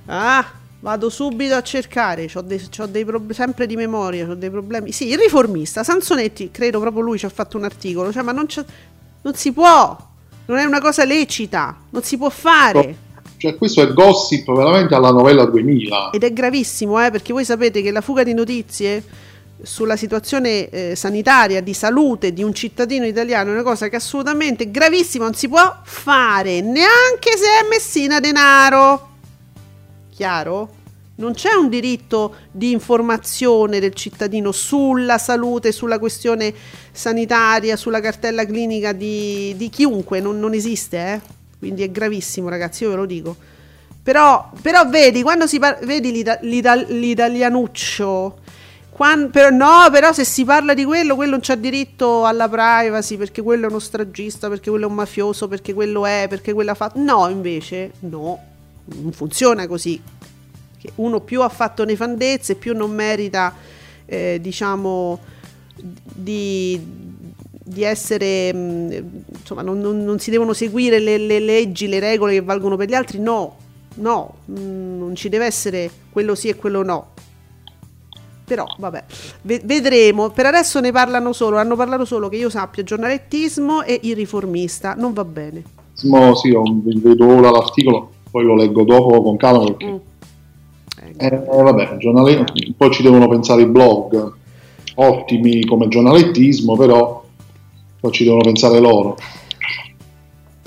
[0.08, 0.46] Ah,
[0.86, 4.92] vado subito a cercare, ho dei, c'ho dei prob- sempre di memoria, ho dei problemi.
[4.92, 8.46] Sì, il riformista, Sansonetti, credo proprio lui ci ha fatto un articolo, cioè ma non,
[9.24, 9.98] non si può,
[10.46, 12.98] non è una cosa lecita, non si può fare.
[13.38, 16.12] Cioè, questo è gossip veramente alla novella 2000.
[16.12, 19.04] Ed è gravissimo, eh, perché voi sapete che la fuga di notizie
[19.64, 24.70] sulla situazione eh, sanitaria, di salute di un cittadino italiano è una cosa che assolutamente
[24.70, 29.14] gravissima, non si può fare, neanche se è Messina Denaro.
[30.16, 30.70] Chiaro?
[31.16, 36.54] Non c'è un diritto di informazione del cittadino sulla salute, sulla questione
[36.90, 41.22] sanitaria, sulla cartella clinica di, di chiunque, non, non esiste, eh?
[41.60, 43.36] Quindi è gravissimo, ragazzi, io ve lo dico.
[44.02, 48.38] Però, però vedi, quando si parla, vedi l'ita- l'ita- l'italianuccio,
[48.92, 53.18] quan- però, no, però se si parla di quello, quello non c'ha diritto alla privacy,
[53.18, 56.72] perché quello è uno stragista, perché quello è un mafioso, perché quello è, perché quello
[56.72, 57.00] ha fatto...
[57.00, 58.54] No, invece, no,
[59.02, 60.02] non funziona così.
[60.78, 63.54] Che uno più ha fatto nefandezze, più non merita,
[64.06, 65.20] eh, diciamo,
[65.76, 66.80] di,
[67.64, 72.34] di essere, mh, insomma, non, non- non si devono seguire le, le leggi, le regole
[72.34, 73.58] che valgono per gli altri, no,
[73.96, 74.54] no, mh,
[74.98, 77.14] non ci deve essere quello sì e quello no.
[78.46, 79.04] Però, vabbè,
[79.42, 80.30] ve- vedremo.
[80.30, 84.94] Per adesso ne parlano solo, hanno parlato solo che io sappia giornalettismo e il riformista,
[84.94, 85.64] non va bene.
[85.94, 86.10] Sì,
[86.54, 89.86] ho- vedo ora l'articolo, poi lo leggo dopo con calma perché...
[89.86, 89.98] Mm.
[91.16, 92.44] Eh, vabbè, giornale-
[92.76, 94.34] poi ci devono pensare i blog,
[94.96, 97.24] ottimi come giornalettismo, però
[97.98, 99.16] poi ci devono pensare loro.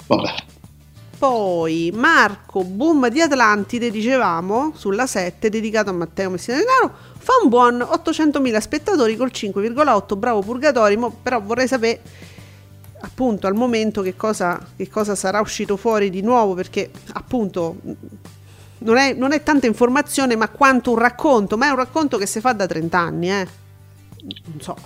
[0.06, 0.34] Vabbè.
[1.18, 7.50] poi Marco Boom di Atlantide, dicevamo, sulla 7, dedicato a Matteo Messina Denaro, fa un
[7.50, 12.00] buon 800.000 spettatori col 5,8, bravo Purgatori, mo- però vorrei sapere
[13.00, 17.76] appunto al momento che cosa, che cosa sarà uscito fuori di nuovo, perché appunto
[18.78, 22.26] non è, non è tanta informazione, ma quanto un racconto, ma è un racconto che
[22.26, 23.48] si fa da 30 anni, eh.
[24.46, 24.76] Non so.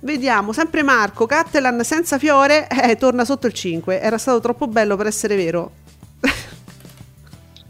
[0.00, 4.00] Vediamo, sempre Marco, Cattelan senza fiore, eh, torna sotto il 5.
[4.00, 5.72] Era stato troppo bello per essere vero.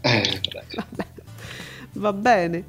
[0.01, 0.41] Eh,
[1.93, 2.63] Va bene.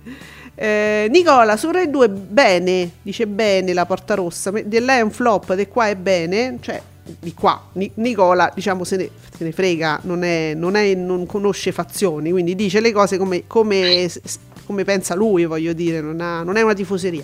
[0.60, 5.12] Eh, Nicola, su Rai 2 bene, dice bene la porta rossa, di là è un
[5.12, 6.82] flop, di qua è bene, cioè
[7.20, 7.68] di qua.
[7.74, 12.32] Ni- Nicola, diciamo, se ne, se ne frega, non, è, non, è- non conosce fazioni,
[12.32, 14.10] quindi dice le cose come, come-
[14.66, 17.22] come pensa lui, voglio dire, non, ha- non è una tifoseria.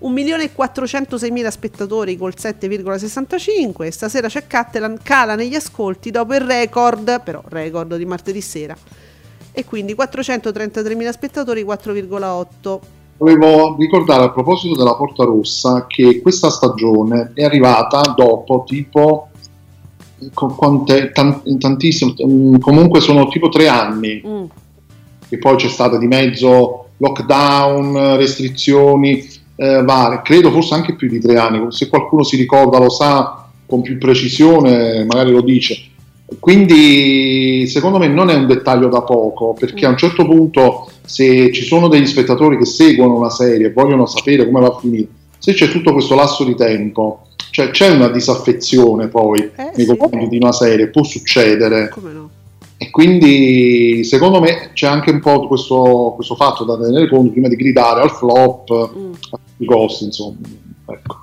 [0.00, 3.88] 1.406.000 spettatori col 7,65.
[3.88, 8.76] Stasera c'è Cattelan, cala negli ascolti dopo il record, però record di martedì sera.
[9.56, 12.78] E quindi 433.000 spettatori, 4,8.
[13.18, 19.28] Volevo ricordare a proposito della Porta Rossa che questa stagione è arrivata dopo tipo
[20.32, 22.14] quante, tan- tantissimo,
[22.58, 24.44] comunque sono tipo tre anni Mm.
[25.28, 29.24] che poi c'è stata di mezzo lockdown, restrizioni
[29.56, 33.46] eh, varie, credo forse anche più di tre anni, se qualcuno si ricorda lo sa
[33.66, 35.76] con più precisione magari lo dice.
[36.40, 41.52] Quindi secondo me non è un dettaglio da poco, perché a un certo punto se
[41.52, 45.06] ci sono degli spettatori che seguono una serie e vogliono sapere come va a finire,
[45.38, 49.96] se c'è tutto questo lasso di tempo, cioè c'è una disaffezione poi Eh, nei sì.
[49.96, 51.88] confronti di una serie, può succedere.
[51.90, 52.30] Come no?
[52.76, 57.48] E quindi secondo me c'è anche un po' questo, questo fatto da tenere conto prima
[57.48, 59.12] di gridare al flop, Mm.
[59.30, 60.36] a tutti i costi, insomma.
[60.86, 61.16] Ecco.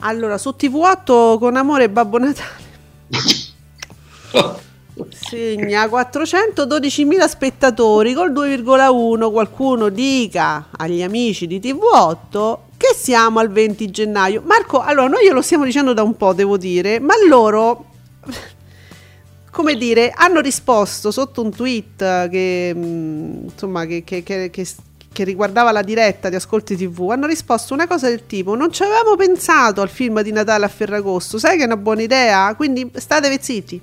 [0.00, 2.62] Allora, su TV8 con amore Babbo Natale.
[5.10, 9.30] Segna 412.000 spettatori col 2,1.
[9.32, 14.42] Qualcuno dica agli amici di TV8 che siamo al 20 gennaio.
[14.44, 17.86] Marco, allora noi glielo stiamo dicendo da un po', devo dire, ma loro,
[19.50, 24.66] come dire, hanno risposto sotto un tweet che, mm, insomma, che, che- che-
[25.24, 27.08] riguardava la diretta di Ascolti TV.
[27.10, 30.68] Hanno risposto una cosa del tipo: Non ci avevamo pensato al film di Natale a
[30.68, 32.52] Ferragosto, sai che è una buona idea?
[32.56, 33.80] Quindi state zitti.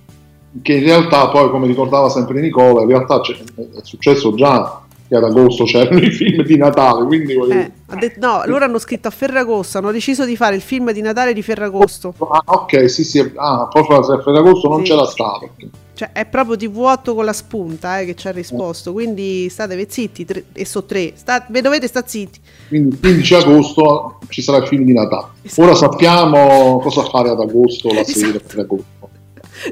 [0.61, 5.23] Che in realtà poi, come ricordava sempre Nicola, in realtà è successo già che ad
[5.23, 9.11] agosto c'erano i film di Natale, quindi voglio Eh, detto- no, loro hanno scritto a
[9.11, 12.13] Ferragosto, hanno deciso di fare il film di Natale di Ferragosto.
[12.29, 14.91] Ah, ok, sì, sì, ah, poi a Ferragosto non Sì.
[14.91, 15.49] c'era stato.
[15.93, 18.91] Cioè, è proprio TV8 con la spunta eh, che ci ha risposto.
[18.91, 21.11] Quindi state zitti, tre- e so tre.
[21.15, 22.39] Sta, ve dovete sta zitti.
[22.69, 25.25] Quindi il 15 agosto ci sarà il film di Natale.
[25.43, 25.61] Esatto.
[25.67, 28.43] Ora sappiamo cosa fare ad agosto la sera Esatto.
[28.47, 29.00] per agosto.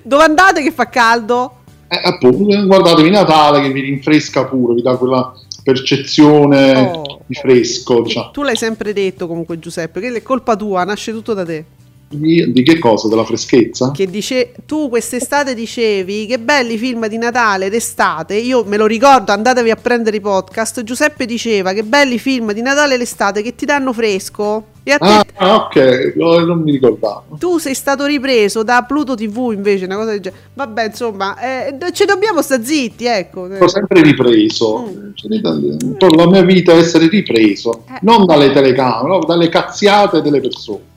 [0.03, 1.53] Dove andate che fa caldo?
[1.87, 5.33] Eh, appunto, guardatevi Natale che vi rinfresca pure, vi dà quella
[5.63, 7.21] percezione Oh.
[7.25, 8.31] di fresco, diciamo.
[8.31, 11.65] Tu l'hai sempre detto comunque Giuseppe, che è colpa tua, nasce tutto da te.
[12.11, 13.07] Di, di che cosa?
[13.07, 13.91] Della freschezza?
[13.91, 18.33] Che dice, tu quest'estate dicevi che belli film di Natale d'estate.
[18.33, 20.81] Io me lo ricordo, andatevi a prendere i podcast.
[20.81, 24.65] Giuseppe diceva che belli film di Natale l'estate che ti danno fresco.
[24.81, 27.35] E a te, Ah, ah, ok, no, non mi ricordavo.
[27.37, 30.41] tu sei stato ripreso da Pluto TV invece, una cosa del genere.
[30.55, 33.47] Vabbè, insomma, eh, ci dobbiamo sta zitti, ecco.
[33.53, 34.87] Sono sempre ripreso.
[34.89, 35.11] Mm.
[35.13, 37.99] Cioè, la mia vita è essere ripreso, Eh.
[38.01, 40.87] non dalle telecamere, no, dalle cazziate delle persone.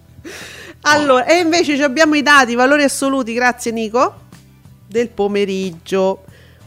[0.83, 4.15] Allora, e invece abbiamo i dati, i valori assoluti, grazie Nico,
[4.87, 6.25] del pomeriggio.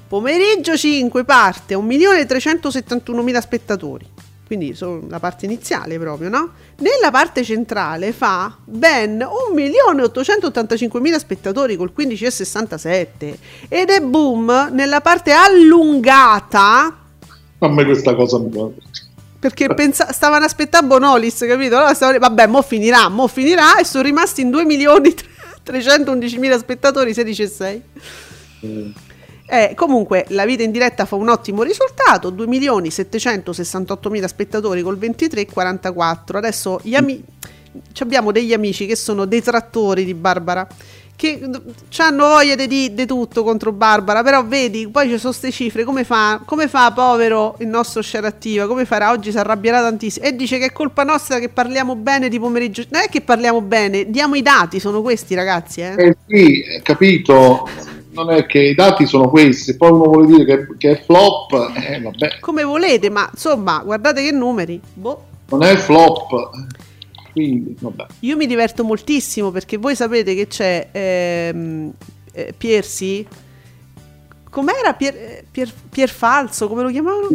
[0.07, 4.07] Pomeriggio 5 parte a 1.371.000 spettatori.
[4.45, 4.77] Quindi
[5.09, 6.51] la parte iniziale proprio, no?
[6.77, 13.35] Nella parte centrale fa ben 1.885.000 spettatori col 15,67
[13.67, 16.95] ed è boom nella parte allungata
[17.57, 18.67] A me questa cosa mi fa.
[19.45, 21.75] Perché pensa- stavano aspettando Bonolis, capito?
[21.77, 25.13] Allora stavano- vabbè, mo finirà, mo finirà e sono rimasti in 2 milioni
[25.61, 27.79] 311.000 spettatori, 16,6.
[29.47, 34.97] Eh, comunque la vita in diretta fa un ottimo risultato, 2 milioni 768.000 spettatori col
[34.97, 36.39] 23,44.
[36.39, 37.23] Adesso gli ami-
[37.91, 40.67] ci abbiamo degli amici che sono detrattori di Barbara,
[41.15, 41.39] che
[41.97, 46.03] hanno voglia di di tutto contro Barbara, però vedi, poi ci sono queste cifre, come
[46.03, 49.11] fa, come fa povero il nostro share attiva, come farà?
[49.11, 52.83] Oggi si arrabbierà tantissimo e dice che è colpa nostra che parliamo bene di pomeriggio.
[52.89, 55.95] Non è che parliamo bene, diamo i dati, sono questi ragazzi, eh.
[55.97, 57.67] Eh sì, eh, capito.
[58.11, 61.03] Non è che i dati sono questi, se poi uno vuole dire che, che è
[61.03, 64.79] flop, eh, vabbè, Come volete, ma insomma, guardate che numeri.
[64.93, 65.25] Boh.
[65.49, 66.51] non è flop.
[67.35, 68.05] Quindi, vabbè.
[68.21, 71.91] Io mi diverto moltissimo perché voi sapete che c'è ehm,
[72.31, 73.27] eh, Piersi?
[74.49, 76.69] Com'era Pier, eh, Pier, Pierfalso?
[76.69, 77.27] Come lo chiamavano?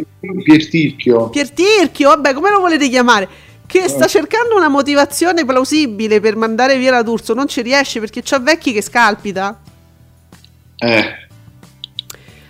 [0.43, 1.29] Piertirchio.
[1.29, 3.29] Piertirchio, vabbè, come lo volete chiamare?
[3.67, 8.23] Che sta cercando una motivazione plausibile per mandare via la D'Urso, non ci riesce perché
[8.23, 9.61] c'ha Vecchi che scalpita.
[10.77, 11.03] Eh,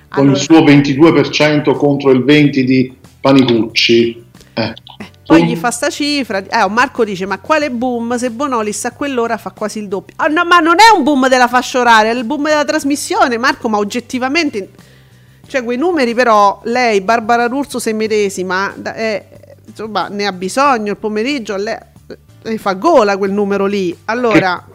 [0.07, 4.23] con Allora, il suo 22% contro il 20% di Panicucci.
[4.53, 4.73] Eh.
[5.37, 6.39] Poi gli fa sta cifra.
[6.39, 8.17] Eh, Marco dice: Ma quale boom?
[8.17, 10.15] Se Bonolis a quell'ora fa quasi il doppio.
[10.17, 13.37] Ah, no, ma non è un boom della fascia oraria, è il boom della trasmissione,
[13.37, 13.69] Marco.
[13.69, 14.69] Ma oggettivamente,
[15.47, 19.25] cioè, quei numeri, però, lei, Barbara D'Urso, se medesima, eh,
[19.65, 21.55] insomma, ne ha bisogno il pomeriggio.
[21.55, 21.77] Lei,
[22.43, 23.95] lei fa gola quel numero lì.
[24.05, 24.65] Allora,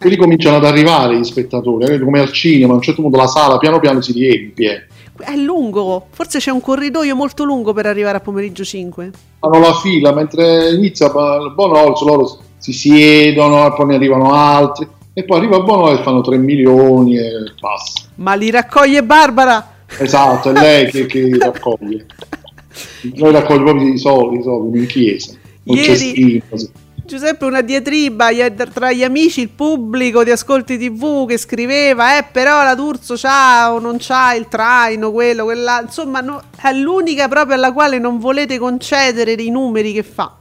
[0.00, 3.26] Quelli cominciano ad arrivare gli spettatori, eh, come al cinema, a un certo punto la
[3.26, 4.88] sala piano piano si riempie.
[5.20, 6.06] È lungo.
[6.10, 9.10] Forse c'è un corridoio molto lungo per arrivare a pomeriggio 5.
[9.38, 14.88] Fanno la fila mentre inizia il Bonolis, loro si siedono e poi ne arrivano altri.
[15.12, 18.02] E poi arriva Bonolis e fanno 3 milioni e basta.
[18.16, 19.78] Ma li raccoglie Barbara.
[19.98, 22.06] Esatto, è lei che, che raccoglie.
[23.16, 25.32] Noi raccoglie proprio i soldi, i soldi in chiesa.
[25.64, 26.70] Ieri- cestino, così.
[27.10, 28.28] Giuseppe una diatriba
[28.72, 33.72] tra gli amici, il pubblico di Ascolti TV che scriveva, eh però la D'Urso c'ha
[33.72, 38.20] o non c'ha il traino, quello, quella, insomma no- è l'unica proprio alla quale non
[38.20, 40.36] volete concedere i numeri che fa.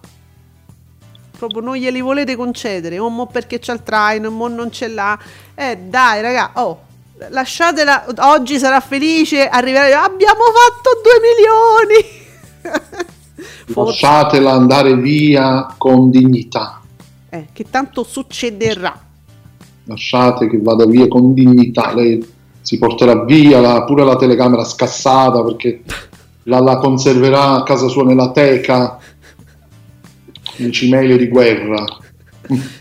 [1.39, 5.17] Proprio non glieli volete concedere, o mo perché c'ha il traino, mo non ce l'ha.
[5.55, 6.81] Eh dai raga, oh,
[7.29, 13.07] lasciatela, oggi sarà felice, arriverà, abbiamo fatto 2 milioni.
[13.73, 16.81] Lasciatela andare via con dignità.
[17.29, 18.99] Eh, che tanto succederà.
[19.85, 21.93] Lasciate che vada via con dignità.
[21.93, 22.25] Lei
[22.61, 25.81] si porterà via la- pure la telecamera scassata perché
[26.43, 28.99] la, la conserverà a casa sua nella teca.
[30.57, 31.85] Un cimelio di guerra.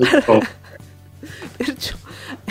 [0.00, 0.40] Ecco.
[1.56, 1.96] Perciò,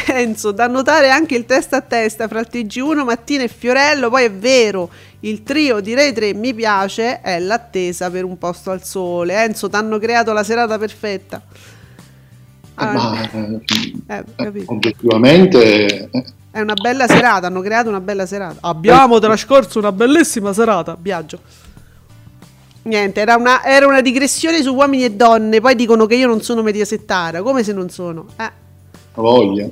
[0.07, 4.09] Enzo, da notare anche il testa a testa fra il TG1, Mattina e Fiorello.
[4.09, 4.89] Poi è vero,
[5.21, 9.43] il trio di Rai 3 mi piace, è l'attesa per un posto al sole.
[9.43, 11.41] Enzo, ti hanno creato la serata perfetta.
[12.75, 13.61] Ah, Ma eh,
[14.07, 14.71] eh, capito.
[14.71, 18.57] oggettivamente eh, È una bella serata, hanno creato una bella serata.
[18.61, 21.39] Abbiamo trascorso una bellissima serata, Biagio.
[22.83, 25.59] Niente, era una, era una digressione su uomini e donne.
[25.59, 28.27] Poi dicono che io non sono mediasettara, come se non sono.
[28.37, 28.43] Eh.
[28.43, 28.51] ha
[29.15, 29.67] voglia.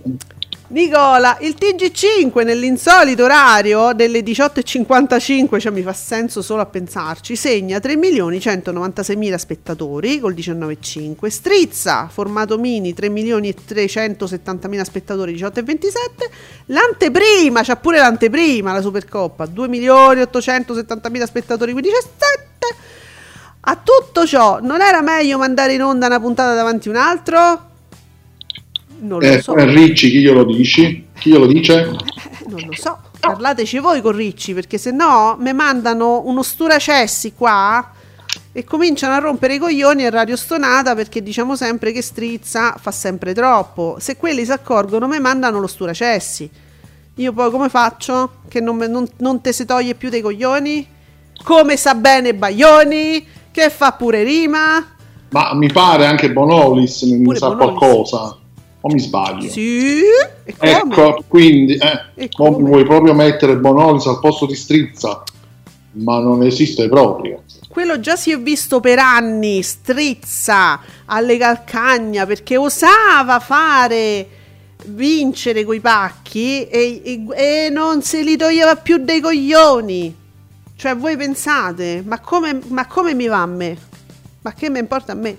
[0.68, 7.78] Nicola, il TG5 nell'insolito orario delle 18.55, cioè mi fa senso solo a pensarci, segna
[7.78, 15.92] 3.196.000 spettatori col 19.5, strizza formato mini 3.370.000 spettatori 18.27,
[16.66, 21.84] l'anteprima, c'ha pure l'anteprima la Supercoppa, 2.870.000 spettatori 15.7.
[23.68, 27.74] A tutto ciò, non era meglio mandare in onda una puntata davanti a un altro?
[29.00, 29.54] Non lo Eh, so.
[29.54, 31.08] poi Ricci, chi glielo dici?
[31.18, 31.82] Chi glielo dice?
[31.82, 37.34] Eh, non lo so, parlateci voi con Ricci perché se no mi mandano uno sturacessi
[37.34, 37.92] qua
[38.52, 42.92] e cominciano a rompere i coglioni a Radio Stonata perché diciamo sempre che Strizza fa
[42.92, 43.98] sempre troppo.
[44.00, 46.50] Se quelli si accorgono mi mandano lo sturacessi.
[47.16, 48.32] Io poi come faccio?
[48.48, 50.86] Che non, me- non, non te si toglie più dei coglioni?
[51.44, 53.26] Come sa bene Baglioni?
[53.52, 54.86] Che fa pure rima?
[55.30, 57.78] Ma mi pare anche Bonolis ne Pure sa Bonolis.
[57.78, 58.38] qualcosa.
[58.88, 59.50] O mi sbaglio?
[59.50, 60.02] Sì?
[60.60, 65.24] Ecco, quindi eh, vuoi proprio mettere Bonolis al posto di Strizza,
[65.94, 67.42] ma non esiste proprio.
[67.68, 74.28] Quello già si è visto per anni, strizza alle calcagna perché osava fare
[74.86, 77.26] vincere coi pacchi e, e-
[77.66, 80.16] e non se li toglieva più dei coglioni.
[80.76, 83.76] Cioè, voi pensate, ma come, ma come mi va a me?
[84.44, 85.38] Ma che mi importa a me?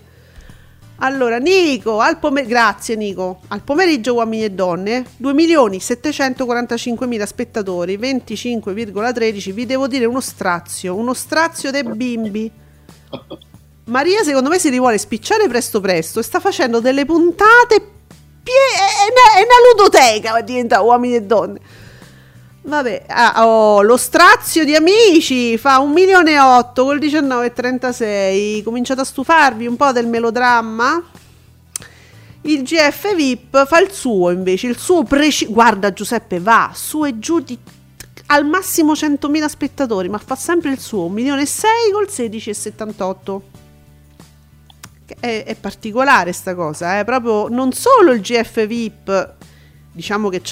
[0.99, 3.41] Allora, Nico, al pome- grazie Nico.
[3.49, 9.53] Al pomeriggio uomini e donne, 2.745.000 spettatori, 25,13.
[9.53, 12.51] Vi devo dire uno strazio, uno strazio dei bimbi.
[13.85, 17.81] Maria secondo me si rivuole spicciare presto presto e sta facendo delle puntate
[18.43, 21.61] pie- è una, è una ludoteca diventa uomini e donne.
[22.67, 28.65] Vabbè, ah, oh, lo strazio di amici fa un milione e otto col 19,36.
[28.65, 31.01] Cominciate a stufarvi un po' del melodramma?
[32.41, 35.53] Il GF VIP fa il suo invece, il suo preciso.
[35.53, 37.57] Guarda Giuseppe, va su e giù di
[38.29, 43.41] al massimo 100.000 spettatori, ma fa sempre il suo, 1 milione e 6 col 16,78.
[45.07, 49.35] Che È, è particolare sta cosa, è proprio non solo il GF VIP,
[49.93, 50.43] diciamo che il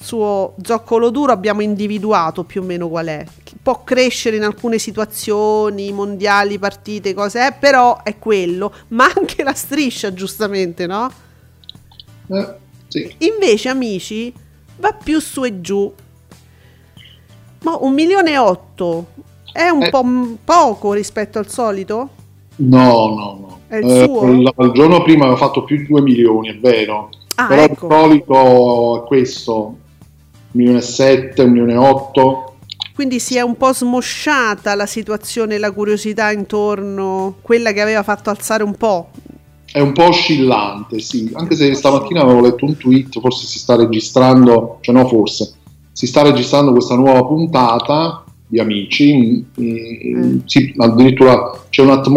[0.00, 3.24] suo zoccolo duro, abbiamo individuato più o meno qual è.
[3.62, 9.54] Può crescere in alcune situazioni, mondiali, partite, cose, eh, però è quello, ma anche la
[9.54, 11.10] striscia, giustamente, no?
[12.28, 12.54] Eh,
[12.88, 13.14] Sì.
[13.18, 14.32] Invece, amici,
[14.78, 15.94] va più su e giù.
[17.62, 19.06] Ma un milione e otto
[19.52, 19.90] è un Eh.
[19.90, 22.10] po' m- poco rispetto al solito?
[22.56, 23.60] No, no, no.
[23.66, 24.32] È il Eh, suo?
[24.32, 27.16] il, il giorno prima aveva fatto più di 2 milioni, è vero.
[27.36, 27.86] Ah, Però ecco.
[27.88, 29.76] di solito è questo,
[30.52, 32.44] 1 milione e 7, 1 milione e 8.
[32.94, 38.30] Quindi si è un po' smosciata la situazione, la curiosità intorno, quella che aveva fatto
[38.30, 39.08] alzare un po'.
[39.72, 41.30] È un po' oscillante, sì.
[41.34, 45.54] Anche se stamattina avevo letto un tweet, forse si sta registrando, cioè no forse,
[45.92, 49.46] si sta registrando questa nuova puntata di Amici.
[49.56, 50.38] eh, Mm.
[50.44, 51.52] sì, addirittura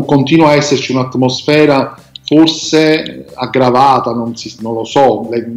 [0.05, 5.51] continua a esserci un'atmosfera forse aggravata, non, si- non lo so, le-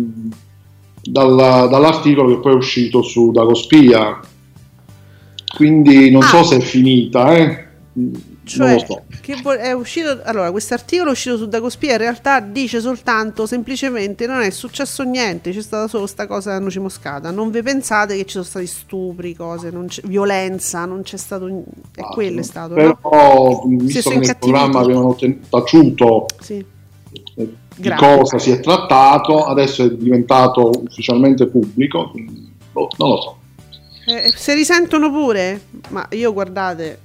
[1.11, 4.21] dal- dall'articolo che poi è uscito su Dagospia.
[5.55, 6.27] Quindi non Ah.
[6.27, 7.65] so se è finita, eh.
[8.45, 9.03] Cioè, non lo so.
[9.23, 13.45] che vo- è uscito, allora, questo articolo è uscito su Dagospia in realtà dice soltanto,
[13.47, 17.31] semplicemente, non è successo niente, c'è stata solo sta cosa della noce moscata.
[17.33, 21.47] Non vi pensate che ci sono stati stupri, cose, non c'è- violenza, non c'è stato...
[21.49, 23.63] n- È Ah, quello è stato, Però, no?
[23.67, 26.65] visto che nel programma avevano ten- taciuto Sì.
[27.77, 28.17] Eh, di Grazie.
[28.19, 33.37] cosa si è trattato, adesso è diventato ufficialmente pubblico, quindi, boh, non lo so.
[34.07, 35.61] Eh, se risentono pure?
[35.91, 37.01] Ma io guardate...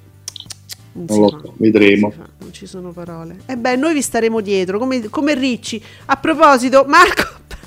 [0.94, 2.12] Non, Non lo fa, so, vedremo.
[2.14, 3.38] non fa, non ci sono parole.
[3.46, 5.82] E beh, noi vi staremo dietro, come, come Ricci.
[6.06, 7.22] A proposito, Marco,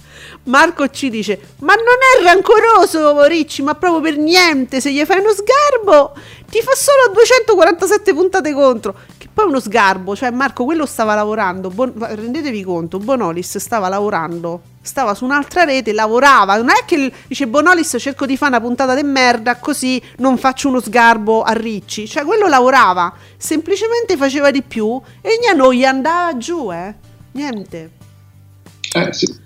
[0.45, 4.79] Marco ci dice: Ma non è rancoroso Ricci, ma proprio per niente.
[4.79, 6.13] Se gli fai uno sgarbo,
[6.51, 8.95] ti fa solo 247 puntate contro.
[9.17, 10.15] Che poi uno sgarbo.
[10.15, 11.69] Cioè, Marco, quello stava lavorando.
[11.69, 14.61] Bon- rendetevi conto, Bonolis stava lavorando.
[14.81, 16.55] Stava su un'altra rete, lavorava.
[16.55, 20.69] Non è che dice Bonolis cerco di fare una puntata di merda così non faccio
[20.69, 22.07] uno sgarbo a Ricci.
[22.07, 26.95] Cioè, quello lavorava, semplicemente faceva di più e a noi andava giù, eh.
[27.33, 27.91] Niente.
[28.93, 29.43] Eh, sì.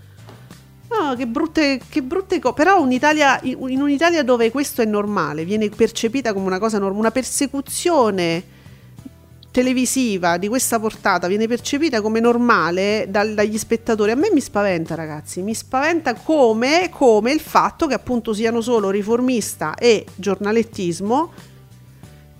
[0.91, 2.53] No, che brutte, che brutte cose.
[2.53, 7.11] Però un'Italia, in un'Italia dove questo è normale, viene percepita come una cosa normale, una
[7.11, 8.57] persecuzione
[9.51, 14.11] televisiva di questa portata viene percepita come normale dal- dagli spettatori.
[14.11, 15.41] A me mi spaventa, ragazzi.
[15.41, 21.31] Mi spaventa come, come il fatto che appunto siano solo riformista e giornalettismo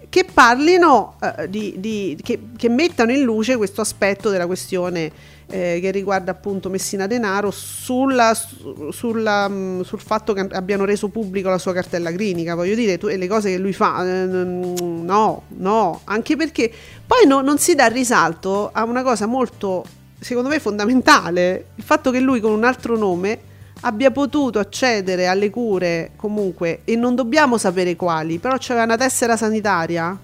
[0.09, 5.11] che parlino eh, di, di- che, che mettano in luce questo aspetto della questione
[5.51, 11.09] eh, che riguarda appunto Messina Denaro sulla, su- sulla, mh, sul fatto che abbiano reso
[11.09, 14.25] pubblico la sua cartella clinica voglio dire tu- e le cose che lui fa eh,
[14.25, 16.71] no no anche perché
[17.05, 19.83] poi no- non si dà risalto a una cosa molto
[20.19, 23.39] secondo me fondamentale il fatto che lui con un altro nome
[23.81, 29.37] abbia potuto accedere alle cure comunque e non dobbiamo sapere quali, però c'era una tessera
[29.37, 30.17] sanitaria.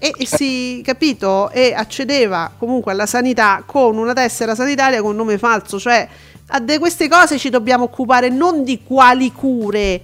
[0.00, 1.50] E, e si capito?
[1.50, 6.06] E accedeva comunque alla sanità con una tessera sanitaria con nome falso, cioè
[6.50, 10.00] a de queste cose ci dobbiamo occupare non di quali cure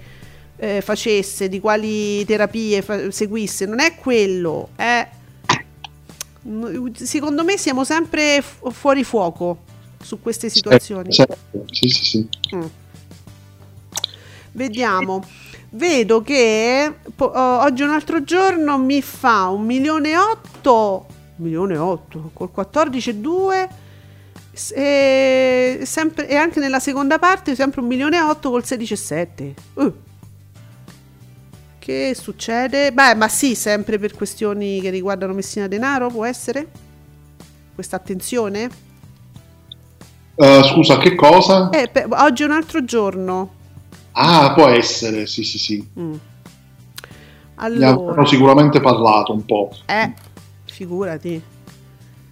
[0.56, 5.08] eh, facesse, di quali terapie fa- seguisse, non è quello, è
[6.94, 9.58] secondo me siamo sempre fu- fuori fuoco
[10.04, 11.10] su queste situazioni.
[11.12, 12.28] Certo, Sì, sì, sì.
[12.54, 12.64] Mm.
[14.52, 15.24] Vediamo.
[15.70, 21.06] Vedo che po- oggi un altro giorno mi fa un milione e otto.
[21.36, 23.68] Milione e otto col 14,2
[24.52, 29.54] s- e, sempre, e anche nella seconda parte sempre un milione e otto col 16,7.
[29.74, 29.92] Uh.
[31.80, 32.92] Che succede?
[32.92, 36.66] Beh, ma sì, sempre per questioni che riguardano Messina Denaro, può essere?
[37.74, 38.70] Questa attenzione?
[40.36, 41.70] Eh, scusa, che cosa?
[41.70, 43.52] Eh, pe- oggi è un altro giorno.
[44.12, 45.88] Ah, può essere, sì, sì, sì.
[45.98, 46.12] Mm.
[46.12, 46.18] Ne
[47.56, 49.70] Allora, abbiamo sicuramente parlato un po'.
[49.86, 50.12] eh,
[50.66, 51.40] figurati.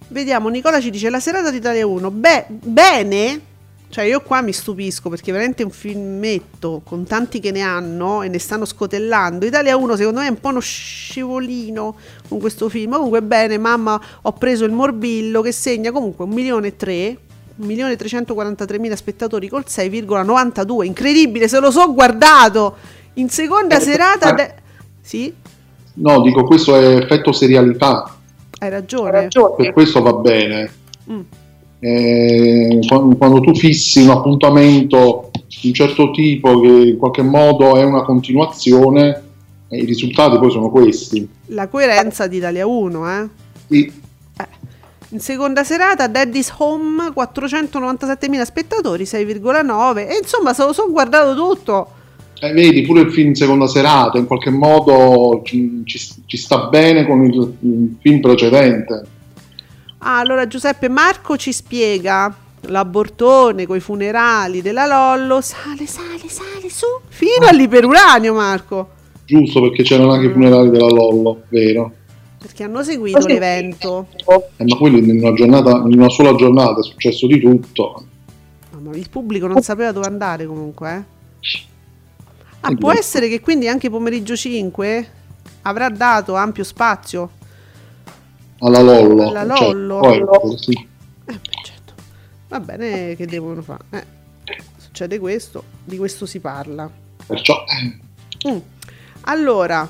[0.09, 2.11] Vediamo, Nicola ci dice la serata di Italia 1.
[2.11, 3.41] Beh, bene.
[3.89, 8.27] Cioè, io qua mi stupisco perché veramente un filmetto con tanti che ne hanno e
[8.27, 9.45] ne stanno scotellando.
[9.45, 11.95] Italia 1, secondo me, è un po' uno scivolino
[12.27, 12.93] con questo film.
[12.93, 17.17] Comunque, bene, mamma, ho preso il morbillo che segna comunque un milione e tre.
[17.61, 22.75] 1.343.000 spettatori col 6,92 incredibile se lo so guardato
[23.15, 24.33] in seconda Eh, serata eh.
[24.35, 24.53] de-
[25.01, 25.33] sì
[25.95, 28.15] No, dico, questo è effetto serialità,
[28.57, 30.71] hai ragione, per questo va bene.
[31.11, 31.19] Mm.
[31.79, 35.29] Eh, quando, quando tu fissi un appuntamento
[35.61, 39.21] di un certo tipo che in qualche modo è una continuazione,
[39.67, 41.27] eh, i risultati poi sono questi.
[41.47, 43.27] la coerenza di Italia 1 eh
[43.67, 43.91] Sì,
[45.13, 51.87] In seconda serata Daddy's Home 497.000 spettatori 6,9 e insomma se lo so guardato tutto.
[52.39, 57.23] Eh, vedi, pure il film seconda serata in qualche modo ci, ci- sta bene con
[57.25, 59.03] il, il film precedente.
[59.99, 66.87] Ah, allora Giuseppe Marco ci spiega l'abortone, coi funerali della Lollo, sale, sale, sale su,
[67.07, 68.89] fino all'iperuranio Marco,
[69.25, 71.91] Giusto perché c'erano anche i funerali della Lollo, vero?
[72.43, 74.07] Perché hanno seguito l'evento.
[74.57, 78.05] Eh, ma quelli in una, giornata, in una sola giornata è successo di tutto.
[78.71, 80.91] No, ma il pubblico non sapeva dove andare comunque.
[81.39, 81.61] eh.
[82.59, 85.09] Ah, può essere che quindi anche pomeriggio 5
[85.61, 87.29] avrà dato ampio spazio.
[88.59, 89.29] Alla Lollo.
[89.29, 90.25] Alla cioè, Lollo.
[90.25, 90.87] poi, sì.
[91.25, 91.93] Eh, certo.
[92.49, 93.83] Va bene, che devono fare?
[93.91, 94.05] Eh,
[94.77, 96.89] succede questo, di questo si parla.
[97.25, 98.01] Perciò, eh,
[98.49, 98.57] Mm.
[99.21, 99.87] Allora,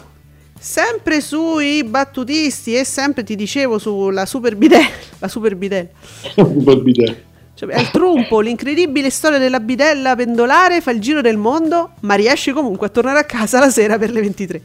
[0.64, 4.88] sempre sui battutisti e sempre ti dicevo sulla super bidella,
[5.20, 5.90] la super bidella.
[6.36, 7.22] super bidet.
[7.54, 12.16] Cioè, è il trumpo, l'incredibile storia della bidella pendolare fa il giro del mondo, ma
[12.16, 14.62] riesce comunque a tornare a casa la sera per le 23.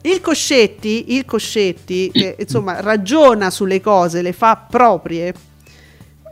[0.02, 5.32] Il Coscetti, il Coscetti, che insomma ragiona sulle cose, le fa proprie,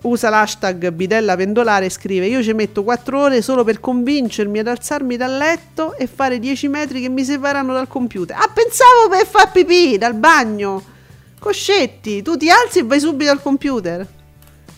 [0.03, 4.69] usa l'hashtag bidella pendolare e scrive io ci metto 4 ore solo per convincermi ad
[4.69, 8.37] alzarmi dal letto e fare 10 metri che mi separano dal computer.
[8.37, 10.97] Ah, pensavo per far pipì dal bagno.
[11.39, 14.07] Coscetti, tu ti alzi e vai subito al computer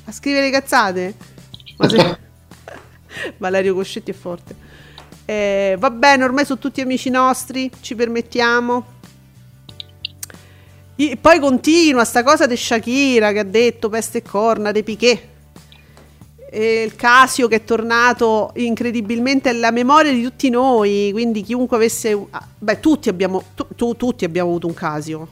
[0.04, 1.14] a scrivere cazzate.
[1.86, 2.18] Se-
[3.38, 4.68] Valerio Coscetti è forte.
[5.24, 8.98] Eh, va bene, ormai sono tutti amici nostri, ci permettiamo.
[11.00, 15.28] I- poi continua sta cosa di Shakira che ha detto peste e corna, dei Piquet.
[16.52, 22.26] E il Casio che è tornato incredibilmente alla memoria di tutti noi, quindi chiunque avesse...
[22.30, 25.28] ah, Beh, tutti abbiamo, tu- tu- tutti abbiamo avuto un Casio.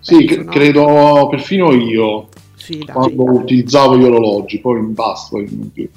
[0.00, 0.50] Sì, Penso, no?
[0.50, 2.94] credo perfino io, Sì, dai.
[2.94, 5.28] quando utilizzavo gli orologi, poi basta.
[5.30, 5.88] poi non più.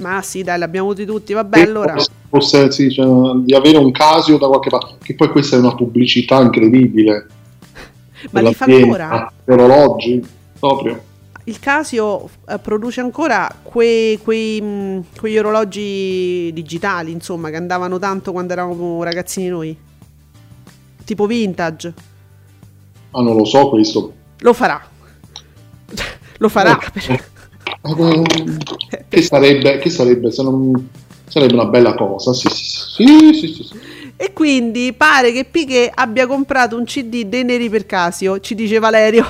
[0.00, 1.32] Ma sì, dai, l'abbiamo avuti tutti.
[1.32, 1.94] Vabbè, allora...
[1.94, 3.06] Fosse- fosse, sì, cioè,
[3.42, 7.26] di avere un Casio da qualche parte, che poi questa è una pubblicità incredibile.
[8.30, 9.32] Ma per li fa ancora?
[9.46, 10.26] orologi,
[10.58, 11.06] proprio.
[11.44, 18.32] Il Casio eh, produce ancora quei, quei, mh, quegli orologi digitali, insomma, che andavano tanto
[18.32, 19.76] quando eravamo ragazzini noi.
[21.04, 21.94] Tipo vintage.
[23.12, 24.12] Ah, non lo so questo.
[24.40, 24.80] Lo farà.
[26.36, 26.78] Lo farà.
[26.78, 27.20] Eh,
[29.08, 30.88] che sarebbe, che sarebbe se non
[31.28, 33.78] sarebbe una bella cosa sì sì sì, sì, sì, sì, sì.
[34.20, 38.80] E quindi pare che Piquet abbia comprato un CD dei neri per Casio, ci dice
[38.80, 39.24] Valerio.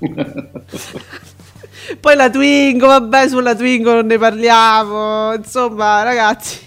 [2.00, 5.34] Poi la Twingo, vabbè, sulla Twingo non ne parliamo.
[5.34, 6.58] Insomma, ragazzi.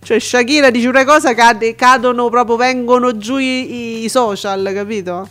[0.00, 5.28] Cioè, Shakira dice una cosa, cade, cadono proprio, vengono giù i, i social, capito?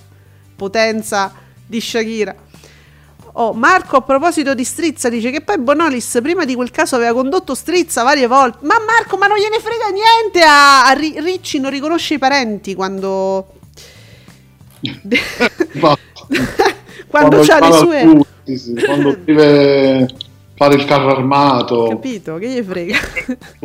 [0.53, 1.33] Potenza
[1.65, 2.35] di Shakira.
[3.35, 7.13] Oh, Marco, a proposito di Strizza, dice che poi Bonolis prima di quel caso aveva
[7.13, 8.59] condotto Strizza varie volte.
[8.61, 12.75] Ma Marco, ma non gliene frega niente a, a Ri- Ricci, non riconosce i parenti
[12.75, 13.53] quando...
[15.81, 15.97] Ma-
[17.07, 18.01] quando c'ha le sue...
[18.03, 20.07] tutti, sì, quando deve
[20.55, 22.37] fare il carro armato Capito?
[22.37, 22.97] Che gli frega?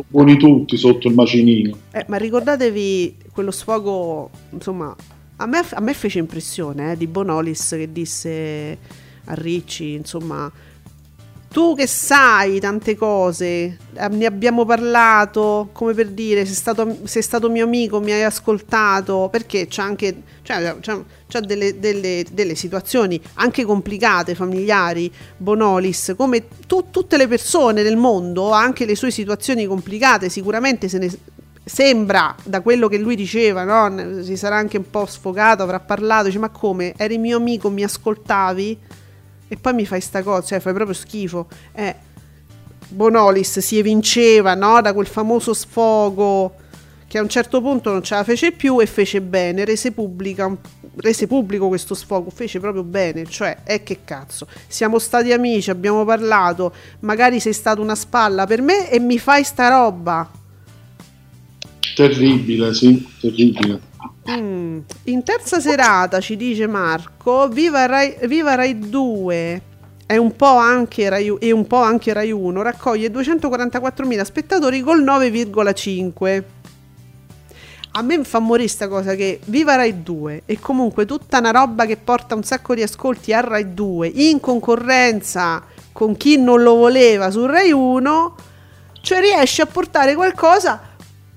[0.07, 4.95] buoni tutti sotto il macinino Eh, ma ricordatevi quello sfogo, insomma,
[5.37, 8.77] a me, a me fece impressione eh, di Bonolis che disse
[9.29, 10.51] a Ricci, insomma,
[11.51, 17.21] tu che sai tante cose, eh, ne abbiamo parlato, come per dire, sei stato, sei
[17.23, 22.55] stato mio amico, mi hai ascoltato, perché c'è anche cioè, c'è, c'è delle, delle- delle
[22.55, 29.11] situazioni anche complicate, familiari, Bonolis, come tu- tutte le persone del mondo, anche le sue
[29.11, 31.09] situazioni complicate, sicuramente se ne
[31.63, 34.23] sembra da quello che lui diceva, no?
[34.23, 37.83] Si sarà anche un po' sfogato, avrà parlato, dice ma come, eri mio amico, mi
[37.83, 38.77] ascoltavi
[39.49, 41.47] e poi mi fai sta cosa, cioè fai proprio schifo.
[41.73, 41.95] Eh,
[42.87, 44.79] Bonolis si evinceva no?
[44.81, 46.55] da quel famoso sfogo
[47.09, 50.55] che a un certo punto non ce la fece più e fece bene, rese, pubblica,
[50.97, 56.05] rese pubblico questo sfogo, fece proprio bene, cioè, è che cazzo, siamo stati amici, abbiamo
[56.05, 60.29] parlato, magari sei stato una spalla per me e mi fai sta roba.
[61.95, 63.88] terribile sì terribile
[64.31, 64.79] Mm.
[65.05, 69.61] In terza serata ci dice Marco, viva Rai, viva Rai 2
[70.05, 75.03] è un po' anche Rai, e un po' anche Rai 1, raccoglie 244.000 spettatori col
[75.03, 76.43] 9,5.
[77.91, 81.85] A me fa morire sta cosa che Viva Rai 2 è comunque tutta una roba
[81.85, 86.75] che porta un sacco di ascolti a Rai 2 in concorrenza con chi non lo
[86.75, 88.35] voleva su Rai 1,
[89.01, 90.79] cioè riesce a portare qualcosa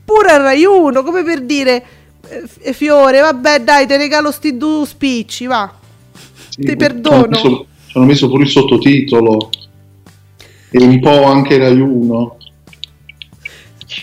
[0.05, 1.85] pure a Rai 1, come per dire
[2.33, 5.73] eh, F- Fiore, vabbè dai, te regalo sti due spicci, va.
[6.49, 7.35] Sì, Ti perdono.
[7.35, 9.51] ci hanno messo pure il sottotitolo
[10.71, 12.37] e un po' anche Rai 1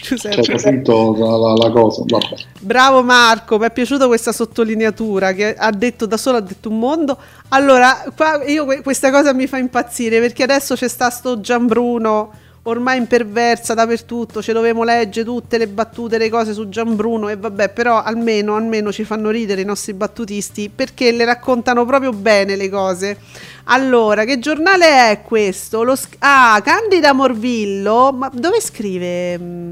[0.03, 0.43] Giuseppe.
[0.43, 2.03] Cioè, capito la, la- la cosa?
[2.05, 2.36] Vabbè.
[2.59, 6.77] Bravo Marco, mi è piaciuta questa sottolineatura che ha detto da solo, ha detto un
[6.80, 7.17] mondo.
[7.49, 12.32] Allora, qua io que- questa cosa mi fa impazzire perché adesso c'è sta sto Gianbruno
[12.64, 17.70] ormai imperversa dappertutto, ce dovevamo leggere tutte le battute, le cose su Gianbruno e vabbè,
[17.70, 22.70] però almeno, almeno ci fanno ridere i nostri battutisti perché le raccontano proprio bene le
[22.70, 23.18] cose.
[23.66, 25.84] Allora, che giornale è questo?
[25.84, 29.38] Lo sc- ah, Candida Morvillo, ma dove scrive?
[29.38, 29.72] Mm,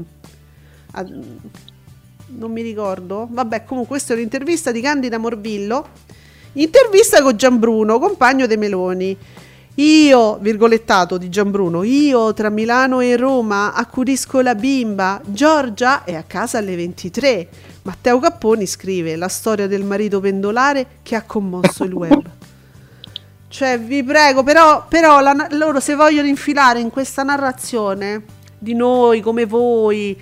[2.38, 3.26] non mi ricordo.
[3.30, 5.88] Vabbè, comunque questa è un'intervista di Candida Morvillo.
[6.54, 9.16] Intervista con Gianbruno, compagno dei Meloni.
[9.78, 15.20] Io, virgolettato di Gianbruno, io tra Milano e Roma accudisco la bimba.
[15.24, 17.48] Giorgia è a casa alle 23.
[17.82, 22.22] Matteo Capponi scrive la storia del marito pendolare che ha commosso il web.
[23.50, 28.22] Cioè, vi prego, però, però la- loro se vogliono infilare in questa narrazione
[28.58, 30.20] di noi come voi,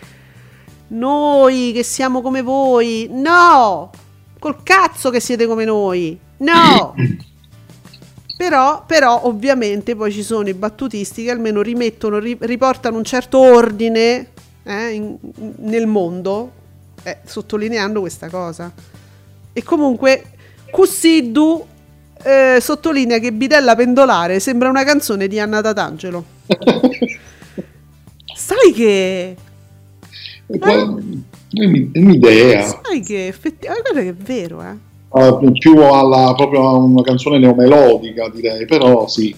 [0.89, 3.91] noi che siamo come voi, no!
[4.39, 6.95] Col cazzo che siete come noi, no!
[8.37, 13.39] Però, però ovviamente poi ci sono i battutisti che almeno rimettono, ri- riportano un certo
[13.39, 14.29] ordine
[14.63, 15.17] eh, in-
[15.59, 16.53] nel mondo,
[17.03, 18.71] eh, sottolineando questa cosa.
[19.53, 20.25] E comunque
[20.71, 21.67] Cussiddu
[22.23, 26.25] eh, sottolinea che Bidella Pendolare sembra una canzone di Anna Tatangelo.
[28.37, 29.37] Sai che...
[30.49, 30.87] È
[31.55, 32.63] un'idea.
[32.63, 34.86] Sai che effettivamente guarda che è vero, eh.
[35.15, 39.35] Eh, più alla proprio a una canzone neomelodica direi, però sì.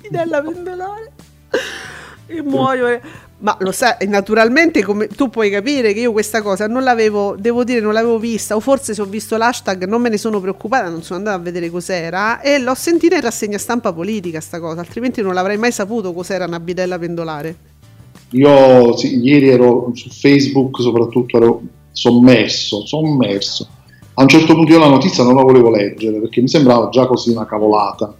[0.00, 1.12] Bidella Pendolare.
[2.34, 2.86] Io muoio.
[2.88, 3.00] eh.
[3.40, 7.62] Ma lo sai, naturalmente come tu puoi capire che io questa cosa non l'avevo, devo
[7.62, 10.88] dire, non l'avevo vista, o forse se ho visto l'hashtag non me ne sono preoccupata,
[10.88, 14.80] non sono andata a vedere cos'era e l'ho sentita in rassegna stampa politica sta cosa,
[14.80, 17.56] altrimenti non l'avrei mai saputo cos'era una bidella pendolare.
[18.30, 21.62] Io sì, ieri ero su Facebook, soprattutto ero
[21.92, 23.68] sommerso, sommerso.
[24.14, 27.06] A un certo punto io la notizia non la volevo leggere perché mi sembrava già
[27.06, 28.12] così una cavolata.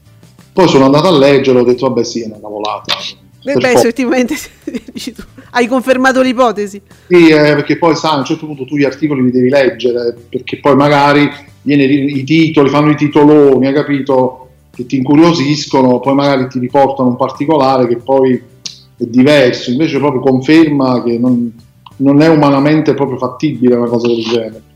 [0.53, 2.97] Poi sono andato a leggere e ho detto vabbè sì, è una cavolata.
[3.43, 4.35] Beh, beh, effettivamente
[5.53, 6.81] hai confermato l'ipotesi.
[7.09, 10.17] Sì, eh, perché poi sai, a un certo punto tu gli articoli li devi leggere,
[10.29, 11.29] perché poi magari
[11.63, 14.49] viene i titoli, fanno i titoloni, hai capito?
[14.75, 20.21] Che ti incuriosiscono, poi magari ti riportano un particolare che poi è diverso, invece proprio
[20.21, 21.53] conferma che non,
[21.99, 24.63] non è umanamente proprio fattibile una cosa del genere.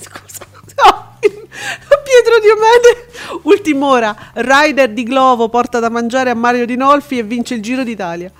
[0.00, 0.46] Scusa.
[0.76, 3.08] No, Pietro Diomede,
[3.42, 7.84] ultima ora, Rider di Glovo porta da mangiare a Mario Dinolfi e vince il Giro
[7.84, 8.30] d'Italia.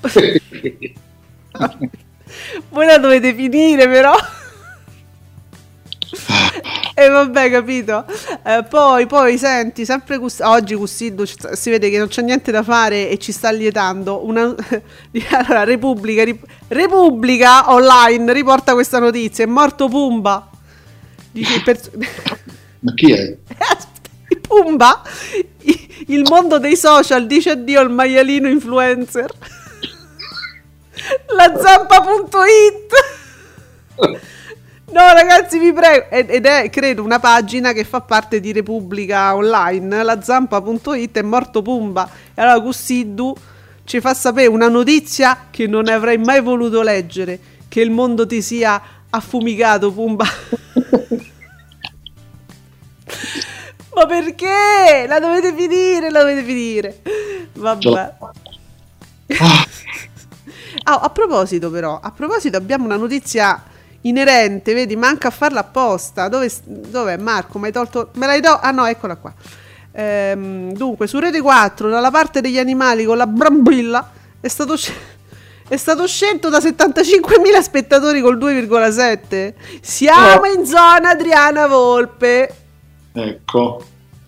[2.70, 4.14] Voi la dovete finire però.
[6.98, 8.04] E vabbè, capito.
[8.44, 12.64] Eh, poi, poi, senti, sempre Cus- oggi Cussiddu si vede che non c'è niente da
[12.64, 14.26] fare e ci sta lietando.
[14.26, 14.52] Una,
[15.30, 20.50] allora, Repubblica, Rip- Repubblica online riporta questa notizia: è morto Pumba.
[21.30, 21.90] Dice pers-
[22.80, 23.36] Ma chi è?
[24.48, 25.00] Pumba,
[26.08, 29.30] il mondo dei social dice addio al maialino influencer.
[31.36, 32.92] La zampa.it.
[34.90, 36.06] No, ragazzi, vi prego.
[36.10, 40.02] Ed è, credo, una pagina che fa parte di Repubblica Online.
[40.02, 42.08] La zampa.it è morto Pumba.
[42.34, 43.36] E allora Cussiddu
[43.84, 47.38] ci fa sapere una notizia che non avrei mai voluto leggere.
[47.68, 48.80] Che il mondo ti sia
[49.10, 50.24] affumicato, Pumba.
[53.94, 55.04] Ma perché?
[55.06, 57.02] La dovete finire, la dovete finire.
[57.52, 58.14] Vabbè.
[60.84, 63.62] Ah, a proposito però, a proposito abbiamo una notizia
[64.02, 66.28] inerente, vedi, manca a farla apposta.
[66.28, 67.58] Dove, dov'è Marco?
[67.58, 68.10] Mi hai tolto...
[68.14, 68.60] Me l'hai tolto?
[68.64, 69.32] Ah no, eccola qua.
[69.92, 74.76] Ehm, dunque, su Rete 4, dalla parte degli animali con la brambilla, è stato,
[75.68, 79.54] è stato scelto da 75.000 spettatori col 2,7.
[79.80, 82.54] Siamo in zona Adriana Volpe.
[83.12, 83.84] Ecco.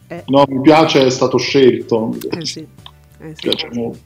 [0.09, 0.25] Eh.
[0.27, 2.17] No, mi piace, è stato scelto.
[2.31, 2.67] Eh sì.
[3.21, 3.49] Eh Mi sì.
[3.49, 4.01] piace molto.